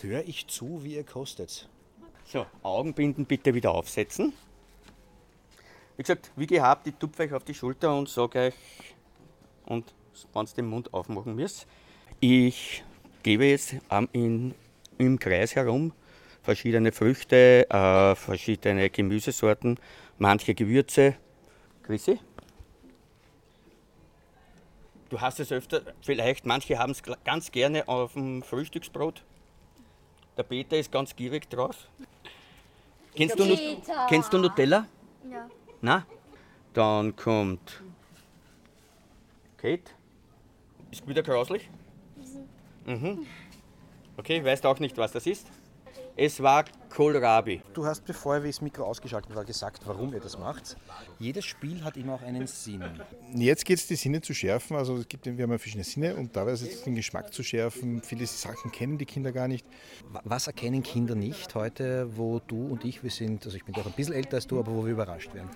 höre 0.00 0.26
ich 0.26 0.46
zu, 0.46 0.84
wie 0.84 0.94
ihr 0.94 1.04
kostet. 1.04 1.68
So, 2.24 2.46
Augenbinden 2.62 3.26
bitte 3.26 3.54
wieder 3.54 3.72
aufsetzen. 3.72 4.32
Wie 5.96 6.02
gesagt, 6.02 6.32
wie 6.36 6.46
gehabt, 6.46 6.86
ich 6.86 6.94
tupfe 6.96 7.22
euch 7.22 7.32
auf 7.32 7.44
die 7.44 7.54
Schulter 7.54 7.96
und 7.96 8.08
sage 8.08 8.38
euch, 8.38 8.54
und 9.66 9.94
wenn 10.32 10.46
ihr 10.46 10.54
den 10.56 10.66
Mund 10.66 10.92
aufmachen 10.92 11.34
müsst, 11.34 11.66
ich 12.20 12.82
gebe 13.22 13.46
jetzt 13.46 13.76
in, 14.12 14.54
im 14.98 15.18
Kreis 15.18 15.54
herum 15.54 15.92
verschiedene 16.42 16.92
Früchte, 16.92 17.68
äh, 17.70 18.14
verschiedene 18.14 18.90
Gemüsesorten, 18.90 19.78
manche 20.18 20.54
Gewürze. 20.54 21.16
Chrissy? 21.82 22.18
Du 25.14 25.20
hast 25.20 25.38
es 25.38 25.52
öfter, 25.52 25.80
vielleicht, 26.00 26.44
manche 26.44 26.76
haben 26.76 26.90
es 26.90 27.00
ganz 27.22 27.52
gerne 27.52 27.86
auf 27.86 28.14
dem 28.14 28.42
Frühstücksbrot. 28.42 29.22
Der 30.36 30.42
Peter 30.42 30.76
ist 30.76 30.90
ganz 30.90 31.14
gierig 31.14 31.48
drauf. 31.48 31.88
Kennst 33.14 33.38
du, 33.38 33.44
Peter. 33.44 34.06
kennst 34.08 34.32
du 34.32 34.38
Nutella? 34.38 34.88
Ja. 35.30 35.48
Na? 35.80 36.04
Dann 36.72 37.14
kommt 37.14 37.80
Kate. 39.56 39.92
Ist 40.90 41.06
wieder 41.06 41.22
grauslich? 41.22 41.70
Mhm. 42.84 43.24
Okay, 44.16 44.44
weißt 44.44 44.66
auch 44.66 44.80
nicht, 44.80 44.98
was 44.98 45.12
das 45.12 45.28
ist? 45.28 45.46
Es 46.16 46.40
war 46.40 46.64
Kohlrabi. 46.90 47.60
Du 47.72 47.84
hast, 47.84 48.04
bevor 48.04 48.40
wir 48.40 48.48
das 48.48 48.60
Mikro 48.60 48.84
ausgeschaltet 48.84 49.34
war, 49.34 49.44
gesagt, 49.44 49.82
warum 49.84 50.12
ihr 50.14 50.20
das 50.20 50.38
macht. 50.38 50.76
Jedes 51.18 51.44
Spiel 51.44 51.82
hat 51.82 51.96
immer 51.96 52.14
auch 52.14 52.22
einen 52.22 52.46
Sinn. 52.46 52.84
Jetzt 53.34 53.64
geht 53.64 53.78
es, 53.78 53.88
die 53.88 53.96
Sinne 53.96 54.20
zu 54.20 54.32
schärfen. 54.32 54.76
Also 54.76 54.96
es 54.98 55.08
gibt, 55.08 55.26
wir 55.26 55.32
haben 55.42 55.50
ja 55.50 55.58
verschiedene 55.58 55.82
Sinne 55.82 56.14
und 56.14 56.36
dabei 56.36 56.52
ist 56.52 56.62
es 56.62 56.84
den 56.84 56.94
Geschmack 56.94 57.32
zu 57.34 57.42
schärfen. 57.42 58.00
Viele 58.00 58.26
Sachen 58.26 58.70
kennen 58.70 58.96
die 58.96 59.06
Kinder 59.06 59.32
gar 59.32 59.48
nicht. 59.48 59.66
Wa- 60.12 60.20
Was 60.24 60.46
erkennen 60.46 60.84
Kinder 60.84 61.16
nicht 61.16 61.52
heute, 61.56 62.08
wo 62.16 62.38
du 62.46 62.68
und 62.68 62.84
ich, 62.84 63.02
wir 63.02 63.10
sind, 63.10 63.44
also 63.44 63.56
ich 63.56 63.64
bin 63.64 63.74
doch 63.74 63.86
ein 63.86 63.92
bisschen 63.92 64.14
älter 64.14 64.36
als 64.36 64.46
du, 64.46 64.60
aber 64.60 64.72
wo 64.72 64.84
wir 64.84 64.92
überrascht 64.92 65.34
werden? 65.34 65.50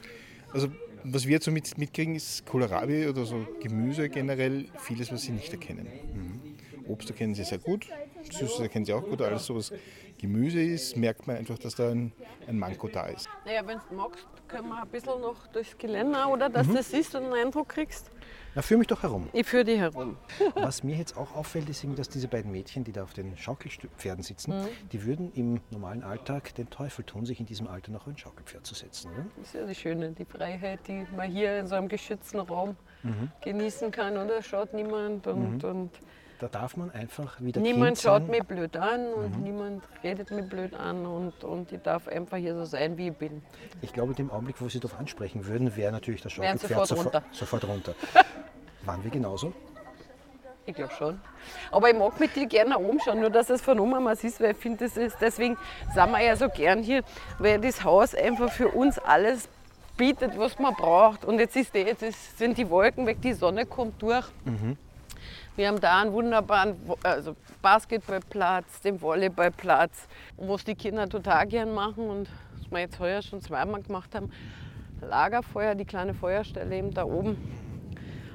Also 0.52 0.68
was 1.04 1.24
wir 1.26 1.34
jetzt 1.34 1.44
so 1.44 1.52
mit, 1.52 1.78
mitkriegen, 1.78 2.16
ist 2.16 2.44
Kohlrabi 2.46 3.06
oder 3.06 3.24
so 3.24 3.46
Gemüse 3.62 4.08
generell, 4.08 4.66
vieles, 4.78 5.12
was 5.12 5.22
sie 5.22 5.30
nicht 5.32 5.52
erkennen. 5.52 5.86
Mhm. 6.12 6.40
Obst 6.88 7.10
erkennen 7.10 7.34
sie 7.34 7.44
sehr 7.44 7.58
gut, 7.58 7.86
Süßes 8.32 8.60
erkennen 8.60 8.86
sie 8.86 8.94
auch 8.94 9.04
gut, 9.06 9.20
alles 9.20 9.44
so 9.44 9.54
was 9.54 9.70
Gemüse 10.18 10.60
ist, 10.60 10.96
merkt 10.96 11.26
man 11.26 11.36
einfach, 11.36 11.58
dass 11.58 11.76
da 11.76 11.90
ein, 11.90 12.12
ein 12.46 12.58
Manko 12.58 12.88
da 12.88 13.06
ist. 13.06 13.28
Naja, 13.44 13.64
wenn 13.66 13.78
du 13.88 13.94
magst, 13.94 14.26
können 14.48 14.68
wir 14.68 14.82
ein 14.82 14.88
bisschen 14.88 15.20
noch 15.20 15.46
durchs 15.48 15.78
Gelände, 15.78 16.18
oder? 16.26 16.48
Dass 16.48 16.66
Mhm. 16.66 16.70
du 16.72 16.76
das 16.78 16.90
siehst 16.90 17.14
und 17.14 17.24
einen 17.24 17.34
Eindruck 17.34 17.68
kriegst. 17.68 18.10
Na, 18.54 18.62
führ 18.62 18.78
mich 18.78 18.88
doch 18.88 19.02
herum. 19.02 19.28
Ich 19.32 19.46
führe 19.46 19.64
die 19.64 19.78
herum. 19.78 20.16
Was 20.56 20.82
mir 20.82 20.96
jetzt 20.96 21.16
auch 21.16 21.36
auffällt, 21.36 21.68
ist, 21.68 21.86
dass 21.96 22.08
diese 22.08 22.26
beiden 22.26 22.50
Mädchen, 22.50 22.82
die 22.82 22.90
da 22.92 23.04
auf 23.04 23.12
den 23.12 23.36
Schaukelpferden 23.36 24.24
sitzen, 24.24 24.50
Mhm. 24.52 24.68
die 24.90 25.04
würden 25.04 25.32
im 25.34 25.60
normalen 25.70 26.02
Alltag 26.02 26.54
den 26.56 26.68
Teufel 26.68 27.04
tun, 27.04 27.24
sich 27.24 27.38
in 27.38 27.46
diesem 27.46 27.68
Alter 27.68 27.92
noch 27.92 28.00
auf 28.02 28.08
ein 28.08 28.18
Schaukelpferd 28.18 28.66
zu 28.66 28.74
setzen. 28.74 29.12
Oder? 29.12 29.24
Das 29.36 29.46
ist 29.48 29.54
ja 29.54 29.66
das 29.66 29.76
Schöne, 29.76 30.10
die 30.12 30.24
Freiheit, 30.24 30.80
die 30.88 31.06
man 31.14 31.30
hier 31.30 31.58
in 31.60 31.66
so 31.68 31.76
einem 31.76 31.88
geschützten 31.88 32.40
Raum 32.40 32.76
Mhm. 33.04 33.30
genießen 33.42 33.92
kann, 33.92 34.16
oder? 34.16 34.42
Schaut 34.42 34.74
niemand 34.74 35.26
und, 35.28 35.62
Mhm. 35.62 35.70
und 35.70 35.90
Da 36.40 36.46
darf 36.46 36.76
man 36.76 36.90
einfach 36.92 37.40
wieder 37.40 37.60
niemand 37.60 37.98
schaut 37.98 38.22
sein. 38.22 38.30
mich 38.30 38.44
blöd 38.44 38.76
an 38.76 39.12
und 39.12 39.36
Mhm. 39.38 39.42
niemand 39.42 39.84
redet 40.04 40.30
mich 40.30 40.48
blöd 40.48 40.72
an 40.74 41.04
und, 41.04 41.42
und 41.42 41.72
ich 41.72 41.82
darf 41.82 42.06
einfach 42.06 42.36
hier 42.36 42.54
so 42.54 42.64
sein, 42.64 42.96
wie 42.96 43.08
ich 43.08 43.16
bin. 43.16 43.42
Ich 43.82 43.92
glaube, 43.92 44.10
in 44.12 44.16
dem 44.16 44.30
Augenblick, 44.30 44.60
wo 44.60 44.68
Sie 44.68 44.78
darauf 44.78 44.98
ansprechen 45.00 45.46
würden, 45.46 45.74
wäre 45.76 45.90
natürlich 45.90 46.22
das 46.22 46.32
Schaukelpferd 46.32 46.86
sofort 46.86 47.04
runter. 47.06 47.22
sofort 47.32 47.64
runter. 47.66 47.94
Waren 48.84 49.02
wir 49.02 49.10
genauso? 49.10 49.52
Ich 50.64 50.74
glaube 50.76 50.92
schon. 50.94 51.20
Aber 51.72 51.90
ich 51.90 51.96
mag 51.96 52.20
mit 52.20 52.36
dir 52.36 52.46
gerne 52.46 52.70
nach 52.70 52.78
oben 52.78 53.00
schauen, 53.00 53.20
nur 53.20 53.30
dass 53.30 53.50
es 53.50 53.60
von 53.62 53.80
oben 53.80 54.04
was 54.04 54.22
ist, 54.22 54.38
weil 54.40 54.52
ich 54.52 54.58
finde, 54.58 54.84
das 54.84 54.96
ist, 54.96 55.16
deswegen 55.20 55.56
sind 55.94 56.10
wir 56.12 56.20
ja 56.22 56.36
so 56.36 56.48
gern 56.48 56.82
hier, 56.82 57.02
weil 57.38 57.58
das 57.60 57.82
Haus 57.82 58.14
einfach 58.14 58.52
für 58.52 58.68
uns 58.68 58.98
alles 58.98 59.48
bietet, 59.96 60.38
was 60.38 60.58
man 60.58 60.74
braucht. 60.74 61.24
Und 61.24 61.40
jetzt, 61.40 61.56
ist 61.56 61.74
die, 61.74 61.78
jetzt 61.80 62.02
ist, 62.02 62.38
sind 62.38 62.56
die 62.58 62.68
Wolken 62.70 63.06
weg, 63.06 63.20
die 63.22 63.32
Sonne 63.32 63.66
kommt 63.66 64.00
durch. 64.02 64.26
Wir 65.58 65.66
haben 65.66 65.80
da 65.80 66.02
einen 66.02 66.12
wunderbaren 66.12 66.76
Wo- 66.86 66.96
also 67.02 67.34
Basketballplatz, 67.60 68.80
den 68.80 69.02
Volleyballplatz, 69.02 70.06
was 70.36 70.62
die 70.62 70.76
Kinder 70.76 71.08
total 71.08 71.48
gern 71.48 71.74
machen 71.74 72.08
und 72.08 72.28
was 72.56 72.70
wir 72.70 72.78
jetzt 72.78 73.00
heuer 73.00 73.22
schon 73.22 73.42
zweimal 73.42 73.82
gemacht 73.82 74.14
haben. 74.14 74.30
Lagerfeuer, 75.00 75.74
die 75.74 75.84
kleine 75.84 76.14
Feuerstelle 76.14 76.76
eben 76.76 76.94
da 76.94 77.02
oben 77.02 77.36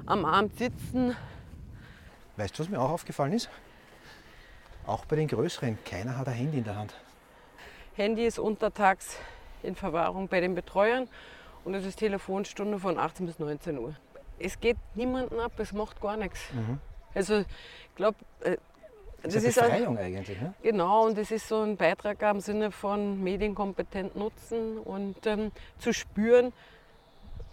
am 0.05 0.25
Abend 0.25 0.57
sitzen. 0.57 1.15
Weißt 2.35 2.59
du, 2.59 2.63
was 2.63 2.69
mir 2.69 2.81
auch 2.81 2.89
aufgefallen 2.91 3.31
ist? 3.31 3.49
Auch 4.85 5.05
bei 5.05 5.15
den 5.15 5.29
Größeren, 5.29 5.77
keiner 5.85 6.17
hat 6.17 6.27
ein 6.27 6.33
Handy 6.33 6.57
in 6.57 6.65
der 6.65 6.75
Hand. 6.75 6.93
Handy 7.93 8.25
ist 8.25 8.37
untertags 8.37 9.15
in 9.61 9.75
Verwahrung 9.75 10.27
bei 10.27 10.41
den 10.41 10.55
Betreuern 10.55 11.07
und 11.63 11.73
es 11.73 11.85
ist 11.85 11.99
Telefonstunde 11.99 12.79
von 12.79 12.99
18 12.99 13.25
bis 13.27 13.39
19 13.39 13.77
Uhr. 13.77 13.95
Es 14.39 14.59
geht 14.59 14.75
niemanden 14.95 15.39
ab, 15.39 15.53
es 15.59 15.71
macht 15.71 16.01
gar 16.01 16.17
nichts. 16.17 16.41
Mhm. 16.51 16.81
Also 17.15 17.39
ich 17.39 17.45
glaube, 17.95 18.17
äh, 18.41 18.57
Das 19.23 19.35
ist 19.35 19.57
eine 19.59 19.69
Befreiung 19.69 19.97
eigentlich. 19.97 20.41
Ne? 20.41 20.53
Genau, 20.63 21.05
und 21.05 21.17
das 21.17 21.31
ist 21.31 21.47
so 21.47 21.61
ein 21.61 21.77
Beitrag 21.77 22.21
im 22.23 22.39
Sinne 22.39 22.71
von 22.71 23.23
medienkompetent 23.23 24.15
nutzen 24.15 24.77
und 24.79 25.15
ähm, 25.25 25.51
zu 25.79 25.93
spüren, 25.93 26.51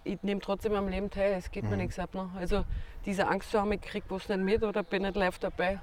ich 0.05 0.23
nehme 0.23 0.41
trotzdem 0.41 0.75
am 0.75 0.89
Leben 0.89 1.11
teil, 1.11 1.35
es 1.39 1.51
geht 1.51 1.65
mir 1.65 1.71
Mhm. 1.73 1.77
nichts 1.83 1.99
ab. 1.99 2.15
Ne? 2.15 2.29
Also 2.39 2.65
diese 3.05 3.29
Angst 3.29 3.51
zu 3.51 3.61
haben, 3.61 3.71
ich 3.73 3.83
krieg 3.83 4.05
was 4.09 4.29
nicht 4.29 4.41
mit 4.41 4.63
oder 4.63 4.83
bin 4.83 5.03
nicht 5.03 5.15
live 5.15 5.39
dabei, 5.39 5.79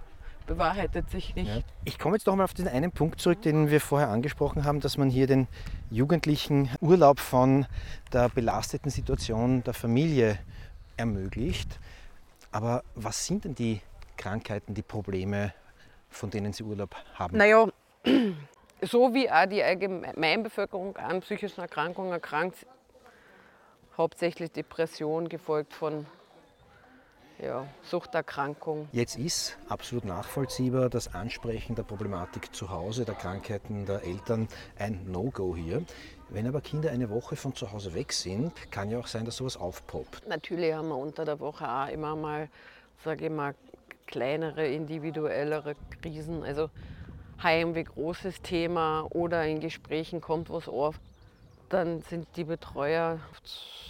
bewahrheitet 0.47 1.09
sich 1.11 1.35
nicht. 1.35 1.47
Ja. 1.47 1.61
Ich 1.85 1.99
komme 1.99 2.15
jetzt 2.15 2.25
noch 2.25 2.35
mal 2.35 2.43
auf 2.45 2.53
diesen 2.53 2.69
einen 2.69 2.91
Punkt 2.91 3.21
zurück, 3.21 3.41
den 3.43 3.69
wir 3.69 3.79
vorher 3.79 4.09
angesprochen 4.09 4.63
haben, 4.65 4.79
dass 4.79 4.97
man 4.97 5.09
hier 5.09 5.27
den 5.27 5.47
Jugendlichen 5.91 6.69
Urlaub 6.81 7.19
von 7.19 7.65
der 8.11 8.29
belasteten 8.29 8.89
Situation 8.89 9.63
der 9.63 9.73
Familie 9.73 10.39
ermöglicht. 10.97 11.79
Aber 12.51 12.83
was 12.95 13.25
sind 13.25 13.45
denn 13.45 13.55
die 13.55 13.81
Krankheiten, 14.17 14.73
die 14.73 14.81
Probleme, 14.81 15.53
von 16.09 16.29
denen 16.29 16.53
sie 16.53 16.63
Urlaub 16.63 16.95
haben? 17.15 17.37
Naja, 17.37 17.67
so 18.81 19.13
wie 19.13 19.29
auch 19.29 19.45
die 19.45 19.63
Allgemeinbevölkerung 19.63 20.95
an 20.97 21.21
psychischen 21.21 21.61
Erkrankungen 21.61 22.11
erkrankt, 22.11 22.65
hauptsächlich 23.97 24.51
Depression, 24.51 25.27
gefolgt 25.29 25.73
von 25.73 26.05
ja, 27.39 27.67
Suchterkrankung. 27.83 28.87
Jetzt 28.91 29.17
ist 29.17 29.57
absolut 29.69 30.05
nachvollziehbar 30.05 30.89
das 30.89 31.13
Ansprechen 31.13 31.75
der 31.75 31.83
Problematik 31.83 32.55
zu 32.55 32.69
Hause, 32.69 33.05
der 33.05 33.15
Krankheiten 33.15 33.85
der 33.85 34.03
Eltern 34.03 34.47
ein 34.77 35.11
No-Go 35.11 35.55
hier. 35.55 35.83
Wenn 36.29 36.45
aber 36.45 36.59
Kinder 36.59 36.91
eine 36.91 37.09
Woche 37.09 37.37
von 37.37 37.55
zu 37.55 37.71
Hause 37.71 37.93
weg 37.93 38.11
sind, 38.11 38.69
kann 38.69 38.91
ja 38.91 38.99
auch 38.99 39.07
sein, 39.07 39.23
dass 39.23 39.37
sowas 39.37 39.55
aufpoppt. 39.55 40.27
Natürlich 40.27 40.73
haben 40.73 40.89
wir 40.89 40.97
unter 40.97 41.23
der 41.23 41.39
Woche 41.39 41.65
auch 41.69 41.87
immer 41.87 42.17
mal, 42.17 42.49
sage 43.03 43.25
ich 43.25 43.31
mal, 43.31 43.55
kleinere, 44.07 44.67
individuellere 44.67 45.75
Krisen. 46.01 46.43
Also 46.43 46.69
Heimweh, 47.41 47.83
großes 47.83 48.41
Thema 48.41 49.07
oder 49.11 49.45
in 49.45 49.61
Gesprächen 49.61 50.19
kommt 50.19 50.49
was 50.49 50.67
auf. 50.67 50.99
Dann 51.69 52.01
sind 52.01 52.27
die 52.35 52.43
Betreuer 52.43 53.19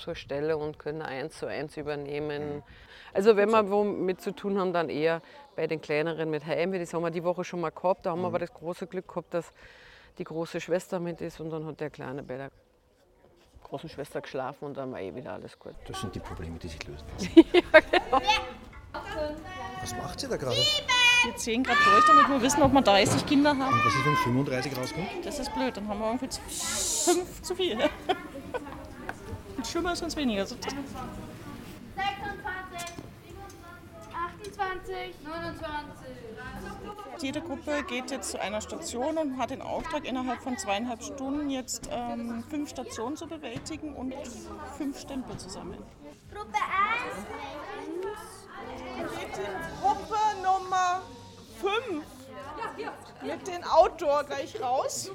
zur 0.03 0.13
Stelle 0.15 0.57
und 0.57 0.77
können 0.77 1.01
eins 1.01 1.39
zu 1.39 1.47
eins 1.47 1.75
übernehmen. 1.75 2.61
Also 3.13 3.35
wenn 3.35 3.49
wir 3.49 3.69
womit 3.71 4.21
zu 4.21 4.31
tun 4.31 4.59
haben, 4.59 4.73
dann 4.73 4.89
eher 4.89 5.21
bei 5.55 5.65
den 5.65 5.81
kleineren 5.81 6.29
mit 6.29 6.45
Heimweh. 6.45 6.77
Das 6.77 6.93
haben 6.93 7.01
wir 7.01 7.09
die 7.09 7.23
Woche 7.23 7.43
schon 7.43 7.61
mal 7.61 7.71
gehabt. 7.71 8.05
Da 8.05 8.11
haben 8.11 8.21
wir 8.21 8.27
aber 8.27 8.39
das 8.39 8.53
große 8.53 8.85
Glück 8.85 9.07
gehabt, 9.07 9.33
dass 9.33 9.53
die 10.17 10.23
große 10.23 10.59
Schwester 10.61 10.99
mit 10.99 11.21
ist 11.21 11.39
und 11.39 11.49
dann 11.49 11.65
hat 11.65 11.79
der 11.79 11.89
Kleine 11.89 12.23
bei 12.23 12.37
der 12.37 12.51
großen 13.63 13.89
Schwester 13.89 14.21
geschlafen 14.21 14.65
und 14.65 14.77
dann 14.77 14.91
war 14.91 15.01
eh 15.01 15.13
wieder 15.13 15.33
alles 15.33 15.57
gut. 15.59 15.73
Das 15.87 15.99
sind 15.99 16.15
die 16.15 16.19
Probleme, 16.19 16.57
die 16.57 16.67
sich 16.67 16.85
lösen 16.87 17.05
lassen. 17.13 17.31
ja, 17.53 17.79
genau. 17.79 18.21
Was 19.81 19.95
macht 19.95 20.19
sie 20.19 20.27
da 20.27 20.37
gerade? 20.37 20.57
Wir 21.23 21.35
zählen 21.35 21.63
gerade 21.63 21.79
durch, 21.83 22.05
damit 22.05 22.29
wir 22.29 22.41
wissen, 22.41 22.61
ob 22.61 22.71
wir 22.73 22.81
30 22.81 23.25
Kinder 23.25 23.49
haben. 23.49 23.73
Und 23.73 23.85
was 23.85 23.93
ist, 23.93 24.05
wenn 24.05 24.15
35 24.15 24.77
rauskommt? 24.77 25.07
Das 25.23 25.39
ist 25.39 25.53
blöd, 25.53 25.75
dann 25.75 25.87
haben 25.87 25.99
wir 25.99 26.07
irgendwie 26.07 26.27
fünf 26.27 27.41
zu 27.41 27.55
viel. 27.55 27.77
Und 29.57 29.67
schlimmer 29.67 29.93
ist 29.93 30.03
uns 30.03 30.15
weniger. 30.15 30.41
Also 30.41 30.55
26, 30.55 30.93
28, 34.47 35.15
29. 35.23 36.07
Jede 37.19 37.41
Gruppe 37.41 37.83
geht 37.87 38.11
jetzt 38.11 38.31
zu 38.31 38.39
einer 38.39 38.61
Station 38.61 39.17
und 39.17 39.37
hat 39.37 39.49
den 39.49 39.61
Auftrag, 39.61 40.07
innerhalb 40.07 40.41
von 40.41 40.57
zweieinhalb 40.57 41.03
Stunden 41.03 41.49
jetzt 41.49 41.89
ähm, 41.91 42.43
fünf 42.49 42.69
Stationen 42.69 43.17
zu 43.17 43.27
bewältigen 43.27 43.93
und 43.95 44.13
fünf 44.77 44.99
Stempel 44.99 45.37
zu 45.37 45.49
sammeln. 45.49 45.83
Gruppe 46.31 46.57
1. 46.57 47.25
Geht 48.97 49.37
in 49.37 49.81
Gruppe 49.81 50.17
Nummer 50.43 51.01
5 51.61 52.05
mit 53.23 53.47
den 53.47 53.63
Outdoor 53.63 54.23
gleich 54.23 54.61
raus. 54.61 55.11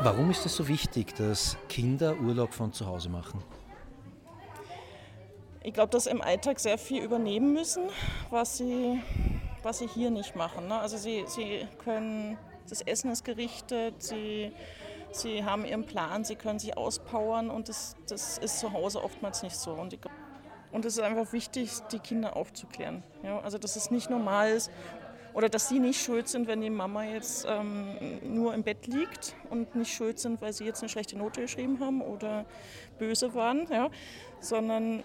Warum 0.00 0.30
ist 0.30 0.46
es 0.46 0.56
so 0.56 0.68
wichtig, 0.68 1.14
dass 1.16 1.56
Kinder 1.68 2.16
Urlaub 2.20 2.54
von 2.54 2.72
zu 2.72 2.86
Hause 2.86 3.08
machen? 3.08 3.42
Ich 5.66 5.72
glaube, 5.72 5.88
dass 5.88 6.06
im 6.06 6.20
Alltag 6.20 6.60
sehr 6.60 6.76
viel 6.76 7.02
übernehmen 7.02 7.54
müssen, 7.54 7.84
was 8.28 8.58
sie, 8.58 9.00
was 9.62 9.78
sie 9.78 9.86
hier 9.86 10.10
nicht 10.10 10.36
machen. 10.36 10.68
Ne? 10.68 10.78
Also 10.78 10.98
sie, 10.98 11.24
sie 11.26 11.66
können, 11.78 12.36
das 12.68 12.82
Essen 12.82 13.10
ist 13.10 13.24
gerichtet, 13.24 13.94
sie, 14.02 14.52
sie 15.10 15.42
haben 15.42 15.64
ihren 15.64 15.86
Plan, 15.86 16.22
sie 16.22 16.36
können 16.36 16.58
sich 16.58 16.76
auspowern 16.76 17.48
und 17.48 17.70
das, 17.70 17.96
das 18.06 18.36
ist 18.36 18.60
zu 18.60 18.74
Hause 18.74 19.02
oftmals 19.02 19.42
nicht 19.42 19.56
so. 19.56 19.72
Und, 19.72 19.94
ich, 19.94 20.00
und 20.70 20.84
es 20.84 20.98
ist 20.98 21.02
einfach 21.02 21.32
wichtig, 21.32 21.70
die 21.90 21.98
Kinder 21.98 22.36
aufzuklären. 22.36 23.02
Ja? 23.22 23.40
Also 23.40 23.56
dass 23.56 23.76
es 23.76 23.90
nicht 23.90 24.10
normal 24.10 24.50
ist 24.50 24.70
oder 25.32 25.48
dass 25.48 25.70
sie 25.70 25.78
nicht 25.78 25.98
schuld 25.98 26.28
sind, 26.28 26.46
wenn 26.46 26.60
die 26.60 26.68
Mama 26.68 27.04
jetzt 27.04 27.46
ähm, 27.48 28.18
nur 28.22 28.52
im 28.52 28.64
Bett 28.64 28.86
liegt 28.86 29.34
und 29.48 29.74
nicht 29.76 29.94
schuld 29.94 30.18
sind, 30.18 30.42
weil 30.42 30.52
sie 30.52 30.66
jetzt 30.66 30.82
eine 30.82 30.90
schlechte 30.90 31.16
Note 31.16 31.40
geschrieben 31.40 31.80
haben 31.80 32.02
oder 32.02 32.44
böse 32.98 33.32
waren, 33.32 33.66
ja? 33.72 33.88
sondern 34.40 35.02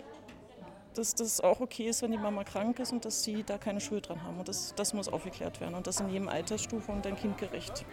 dass 0.99 1.15
das 1.15 1.39
auch 1.39 1.61
okay 1.61 1.87
ist, 1.87 2.01
wenn 2.01 2.11
die 2.11 2.17
Mama 2.17 2.43
krank 2.43 2.77
ist 2.79 2.91
und 2.91 3.05
dass 3.05 3.23
sie 3.23 3.43
da 3.43 3.57
keine 3.57 3.79
Schuld 3.79 4.09
dran 4.09 4.21
haben. 4.23 4.37
Und 4.37 4.47
das, 4.47 4.73
das 4.75 4.93
muss 4.93 5.07
aufgeklärt 5.07 5.61
werden 5.61 5.75
und 5.75 5.87
das 5.87 5.99
in 6.01 6.09
jedem 6.09 6.27
Altersstufe 6.27 6.91
und 6.91 7.05
dann 7.05 7.15
kindgerecht. 7.15 7.85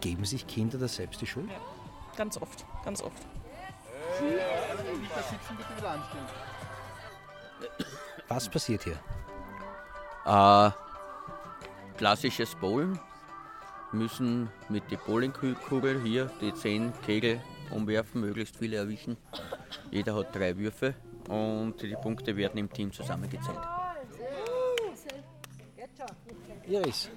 Geben 0.00 0.24
sich 0.24 0.46
Kinder 0.46 0.76
da 0.78 0.88
selbst 0.88 1.20
die 1.20 1.26
Schuld? 1.26 1.48
Ja, 1.48 1.60
ganz 2.16 2.36
oft, 2.36 2.66
ganz 2.84 3.00
oft. 3.00 3.22
Was 8.28 8.48
passiert 8.48 8.82
hier? 8.84 8.98
Äh, 10.24 10.70
klassisches 11.96 12.54
Bowlen. 12.56 12.98
Müssen 13.92 14.50
mit 14.70 14.90
der 14.90 14.96
Bowlingkugel 14.96 16.02
hier 16.02 16.30
die 16.40 16.52
10 16.52 16.92
Kegel 17.02 17.40
umwerfen, 17.70 18.22
möglichst 18.22 18.56
viele 18.56 18.76
erwischen. 18.76 19.16
Jeder 19.90 20.14
hat 20.14 20.34
drei 20.34 20.56
Würfe 20.56 20.94
und 21.28 21.74
die 21.82 21.94
Punkte 22.00 22.36
werden 22.36 22.58
im 22.58 22.70
Team 22.72 22.92
zusammengezählt. 22.92 23.58
Iris, 26.68 27.10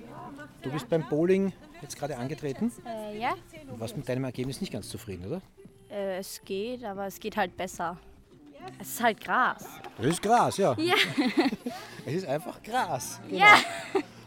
du 0.62 0.72
bist 0.72 0.90
beim 0.90 1.08
Bowling 1.10 1.54
jetzt 1.82 1.98
gerade 1.98 2.18
angetreten. 2.18 2.72
Äh, 2.86 3.20
ja, 3.20 3.36
Du 3.70 3.80
warst 3.80 3.96
mit 3.96 4.08
deinem 4.08 4.24
Ergebnis 4.26 4.60
nicht 4.62 4.74
ganz 4.74 4.90
zufrieden, 4.90 5.26
oder? 5.28 5.42
äh, 5.90 6.18
es 6.18 6.42
geht, 6.44 6.84
aber 6.84 7.06
es 7.06 7.20
geht 7.20 7.38
halt 7.38 7.56
besser. 7.56 7.98
Es 8.80 8.90
ist 8.90 9.04
halt 9.04 9.22
Gras. 9.24 9.64
Das 9.98 10.06
ist 10.08 10.22
Gras, 10.22 10.58
ja. 10.58 10.76
Ja. 10.80 10.96
Es 12.08 12.14
ist 12.16 12.28
einfach 12.28 12.62
Gras. 12.64 13.20
Ja. 13.30 13.58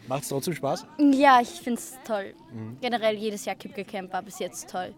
Macht 0.07 0.23
es 0.23 0.29
trotzdem 0.29 0.53
Spaß? 0.53 0.85
Ja, 1.13 1.39
ich 1.41 1.49
finde 1.49 1.79
es 1.79 1.97
toll. 2.05 2.33
Mhm. 2.51 2.77
Generell 2.81 3.15
jedes 3.15 3.45
Jahr 3.45 3.55
Kipke-Camp 3.55 4.11
war 4.11 4.21
bis 4.21 4.39
jetzt 4.39 4.69
toll. 4.69 4.93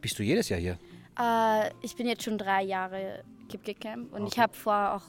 Bist 0.00 0.18
du 0.18 0.22
jedes 0.22 0.48
Jahr 0.48 0.58
hier? 0.60 0.78
Äh, 1.18 1.70
ich 1.82 1.94
bin 1.96 2.06
jetzt 2.06 2.22
schon 2.24 2.36
drei 2.38 2.62
Jahre 2.64 3.22
Kipke-Camp 3.52 4.12
und 4.12 4.26
ich 4.26 4.38
habe 4.38 4.54
vor, 4.54 4.94
auch 4.94 5.02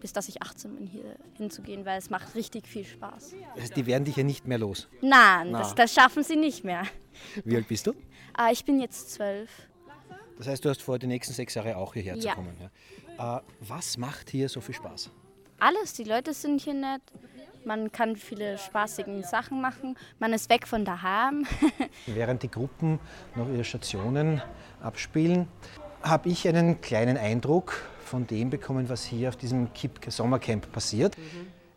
bis 0.00 0.12
dass 0.14 0.28
ich 0.28 0.40
18 0.42 0.76
bin, 0.76 0.86
hier 0.86 1.14
hinzugehen, 1.36 1.84
weil 1.84 1.98
es 1.98 2.08
macht 2.08 2.34
richtig 2.34 2.66
viel 2.66 2.84
Spaß. 2.86 3.34
Die 3.76 3.86
werden 3.86 4.04
dich 4.06 4.16
ja 4.16 4.22
nicht 4.22 4.46
mehr 4.46 4.56
los. 4.58 4.88
Nein, 5.02 5.52
das, 5.52 5.74
das 5.74 5.92
schaffen 5.92 6.22
sie 6.22 6.36
nicht 6.36 6.64
mehr. 6.64 6.84
Wie 7.44 7.54
alt 7.54 7.68
bist 7.68 7.86
du? 7.86 7.90
Äh, 8.38 8.52
ich 8.52 8.64
bin 8.64 8.80
jetzt 8.80 9.12
zwölf. 9.12 9.50
Das 10.38 10.46
heißt, 10.48 10.64
du 10.64 10.70
hast 10.70 10.80
vor, 10.80 10.98
die 10.98 11.06
nächsten 11.06 11.34
sechs 11.34 11.54
Jahre 11.54 11.76
auch 11.76 11.92
hierher 11.92 12.16
Ja. 12.16 12.30
zu 12.30 12.36
kommen. 12.36 12.56
Ja? 13.18 13.38
Äh, 13.38 13.42
was 13.60 13.98
macht 13.98 14.30
hier 14.30 14.48
so 14.48 14.62
viel 14.62 14.74
Spaß? 14.74 15.10
Alles, 15.58 15.92
die 15.92 16.04
Leute 16.04 16.32
sind 16.32 16.62
hier 16.62 16.72
nett. 16.74 17.02
Man 17.66 17.92
kann 17.92 18.16
viele 18.16 18.56
spaßige 18.56 19.22
Sachen 19.30 19.60
machen. 19.60 19.98
Man 20.18 20.32
ist 20.32 20.48
weg 20.48 20.66
von 20.66 20.86
daheim. 20.86 21.46
Während 22.06 22.42
die 22.42 22.50
Gruppen 22.50 22.98
noch 23.36 23.50
ihre 23.50 23.64
Stationen 23.64 24.40
abspielen, 24.80 25.46
habe 26.02 26.28
ich 26.28 26.46
einen 26.48 26.80
kleinen 26.80 27.16
Eindruck 27.16 27.74
von 28.04 28.26
dem 28.26 28.50
bekommen, 28.50 28.88
was 28.88 29.04
hier 29.04 29.28
auf 29.28 29.36
diesem 29.36 29.72
KIP 29.72 30.00
Sommercamp 30.08 30.72
passiert. 30.72 31.16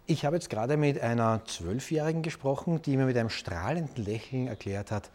Ich 0.05 0.25
habe 0.25 0.35
jetzt 0.35 0.49
gerade 0.49 0.77
mit 0.77 0.99
einer 0.99 1.45
Zwölfjährigen 1.45 2.23
gesprochen, 2.23 2.81
die 2.81 2.97
mir 2.97 3.05
mit 3.05 3.17
einem 3.17 3.29
strahlenden 3.29 4.03
Lächeln 4.03 4.47
erklärt 4.47 4.91
hat, 4.91 5.09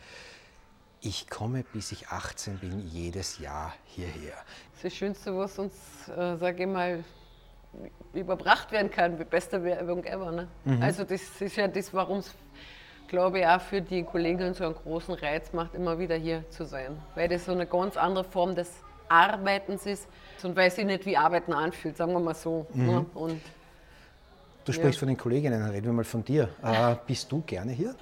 ich 1.01 1.29
komme, 1.31 1.65
bis 1.73 1.93
ich 1.93 2.09
18 2.09 2.59
bin, 2.59 2.81
jedes 2.89 3.39
Jahr 3.39 3.73
hierher. 3.85 4.35
Das 4.73 4.77
ist 4.77 4.85
das 4.85 4.95
Schönste, 4.95 5.37
was 5.37 5.59
uns, 5.59 5.75
äh, 6.09 6.37
sage 6.37 6.65
ich 6.65 6.69
mal, 6.69 7.05
überbracht 8.15 8.73
werden 8.73 8.91
kann, 8.91 9.17
die 9.17 9.25
beste 9.25 9.63
Werbung 9.63 10.05
ever. 10.05 10.33
Ne? 10.33 10.49
Mhm. 10.65 10.83
Also 10.83 11.05
das 11.05 11.41
ist 11.41 11.57
ja 11.57 11.69
das, 11.69 11.93
warum 11.95 12.19
es, 12.19 12.35
glaube 13.07 13.41
ich, 13.41 13.47
auch 13.47 13.61
für 13.61 13.81
die 13.81 14.03
Kolleginnen 14.03 14.55
so 14.55 14.65
einen 14.65 14.75
großen 14.75 15.15
Reiz 15.15 15.53
macht, 15.53 15.75
immer 15.75 15.99
wieder 15.99 16.17
hier 16.17 16.49
zu 16.51 16.65
sein. 16.65 17.01
Weil 17.15 17.29
das 17.29 17.45
so 17.45 17.53
eine 17.53 17.67
ganz 17.67 17.97
andere 17.97 18.25
Form 18.25 18.55
des 18.55 18.73
Arbeitens 19.09 19.87
ist 19.87 20.09
und 20.43 20.57
weil 20.57 20.71
sich 20.71 20.85
nicht 20.85 21.07
wie 21.07 21.17
Arbeiten 21.17 21.53
anfühlt, 21.53 21.97
sagen 21.97 22.13
wir 22.13 22.21
mal 22.21 22.35
so. 22.35 22.67
Mhm. 22.75 22.87
Ne? 22.87 23.07
Und 23.15 23.41
Du 24.65 24.73
sprichst 24.73 24.99
von 24.99 25.09
den 25.09 25.17
Kolleginnen, 25.17 25.63
reden 25.71 25.87
wir 25.87 25.93
mal 25.95 26.05
von 26.05 26.23
dir. 26.23 26.51
Äh, 26.63 26.97
bist 27.07 27.33
du 27.33 27.43
gerne 27.47 27.73
hier? 27.73 27.95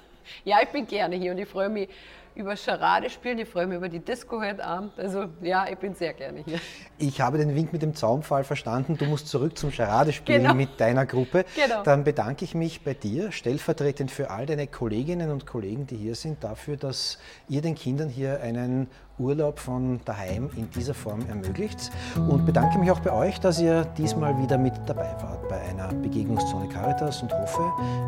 ja, 0.43 0.57
ich 0.61 0.69
bin 0.69 0.85
gerne 0.85 1.15
hier 1.15 1.31
und 1.31 1.37
ich 1.37 1.47
freue 1.47 1.69
mich 1.69 1.89
über 2.37 2.55
Charade 2.55 3.09
spielen, 3.09 3.39
ich 3.39 3.49
freue 3.49 3.67
mich 3.67 3.77
über 3.77 3.89
die 3.89 3.99
Disco 3.99 4.39
heute 4.41 4.63
Abend. 4.63 4.91
Also 4.97 5.25
ja, 5.41 5.65
ich 5.69 5.77
bin 5.77 5.95
sehr 5.95 6.13
gerne 6.13 6.43
hier. 6.45 6.59
Ich 6.97 7.19
habe 7.19 7.37
den 7.37 7.55
Wink 7.55 7.73
mit 7.73 7.81
dem 7.81 7.95
Zaunpfahl 7.95 8.43
verstanden. 8.43 8.97
Du 8.97 9.05
musst 9.05 9.27
zurück 9.27 9.57
zum 9.57 9.71
Charadespielen 9.71 10.43
Genau. 10.43 10.53
mit 10.53 10.79
deiner 10.79 11.05
Gruppe. 11.05 11.45
Genau. 11.55 11.83
Dann 11.83 12.03
bedanke 12.03 12.45
ich 12.45 12.53
mich 12.55 12.83
bei 12.83 12.93
dir, 12.93 13.31
stellvertretend 13.31 14.11
für 14.11 14.29
all 14.29 14.45
deine 14.45 14.67
Kolleginnen 14.67 15.31
und 15.31 15.45
Kollegen, 15.45 15.87
die 15.87 15.97
hier 15.97 16.15
sind, 16.15 16.43
dafür, 16.43 16.77
dass 16.77 17.17
ihr 17.49 17.61
den 17.61 17.75
Kindern 17.75 18.09
hier 18.09 18.41
einen 18.41 18.87
Urlaub 19.19 19.57
von 19.57 19.99
daheim 20.05 20.51
in 20.55 20.69
dieser 20.69 20.93
Form 20.93 21.27
ermöglicht. 21.27 21.89
Und 22.15 22.45
bedanke 22.45 22.77
mich 22.77 22.91
auch 22.91 22.99
bei 22.99 23.11
euch, 23.11 23.39
dass 23.39 23.59
ihr 23.59 23.83
diesmal 23.97 24.37
wieder 24.41 24.59
mit 24.59 24.73
dabei 24.85 25.11
wart 25.21 25.49
bei 25.49 25.59
einer 25.61 25.87
Begegnungszone 25.87 26.69
Caritas 26.69 27.23
und 27.23 27.33
hoffe, 27.33 27.63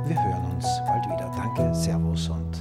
wir 0.05 0.23
hören 0.23 0.51
uns 0.55 0.67
bald 0.85 1.05
wieder. 1.05 1.31
Danke, 1.35 1.73
Servus 1.73 2.29
und 2.29 2.58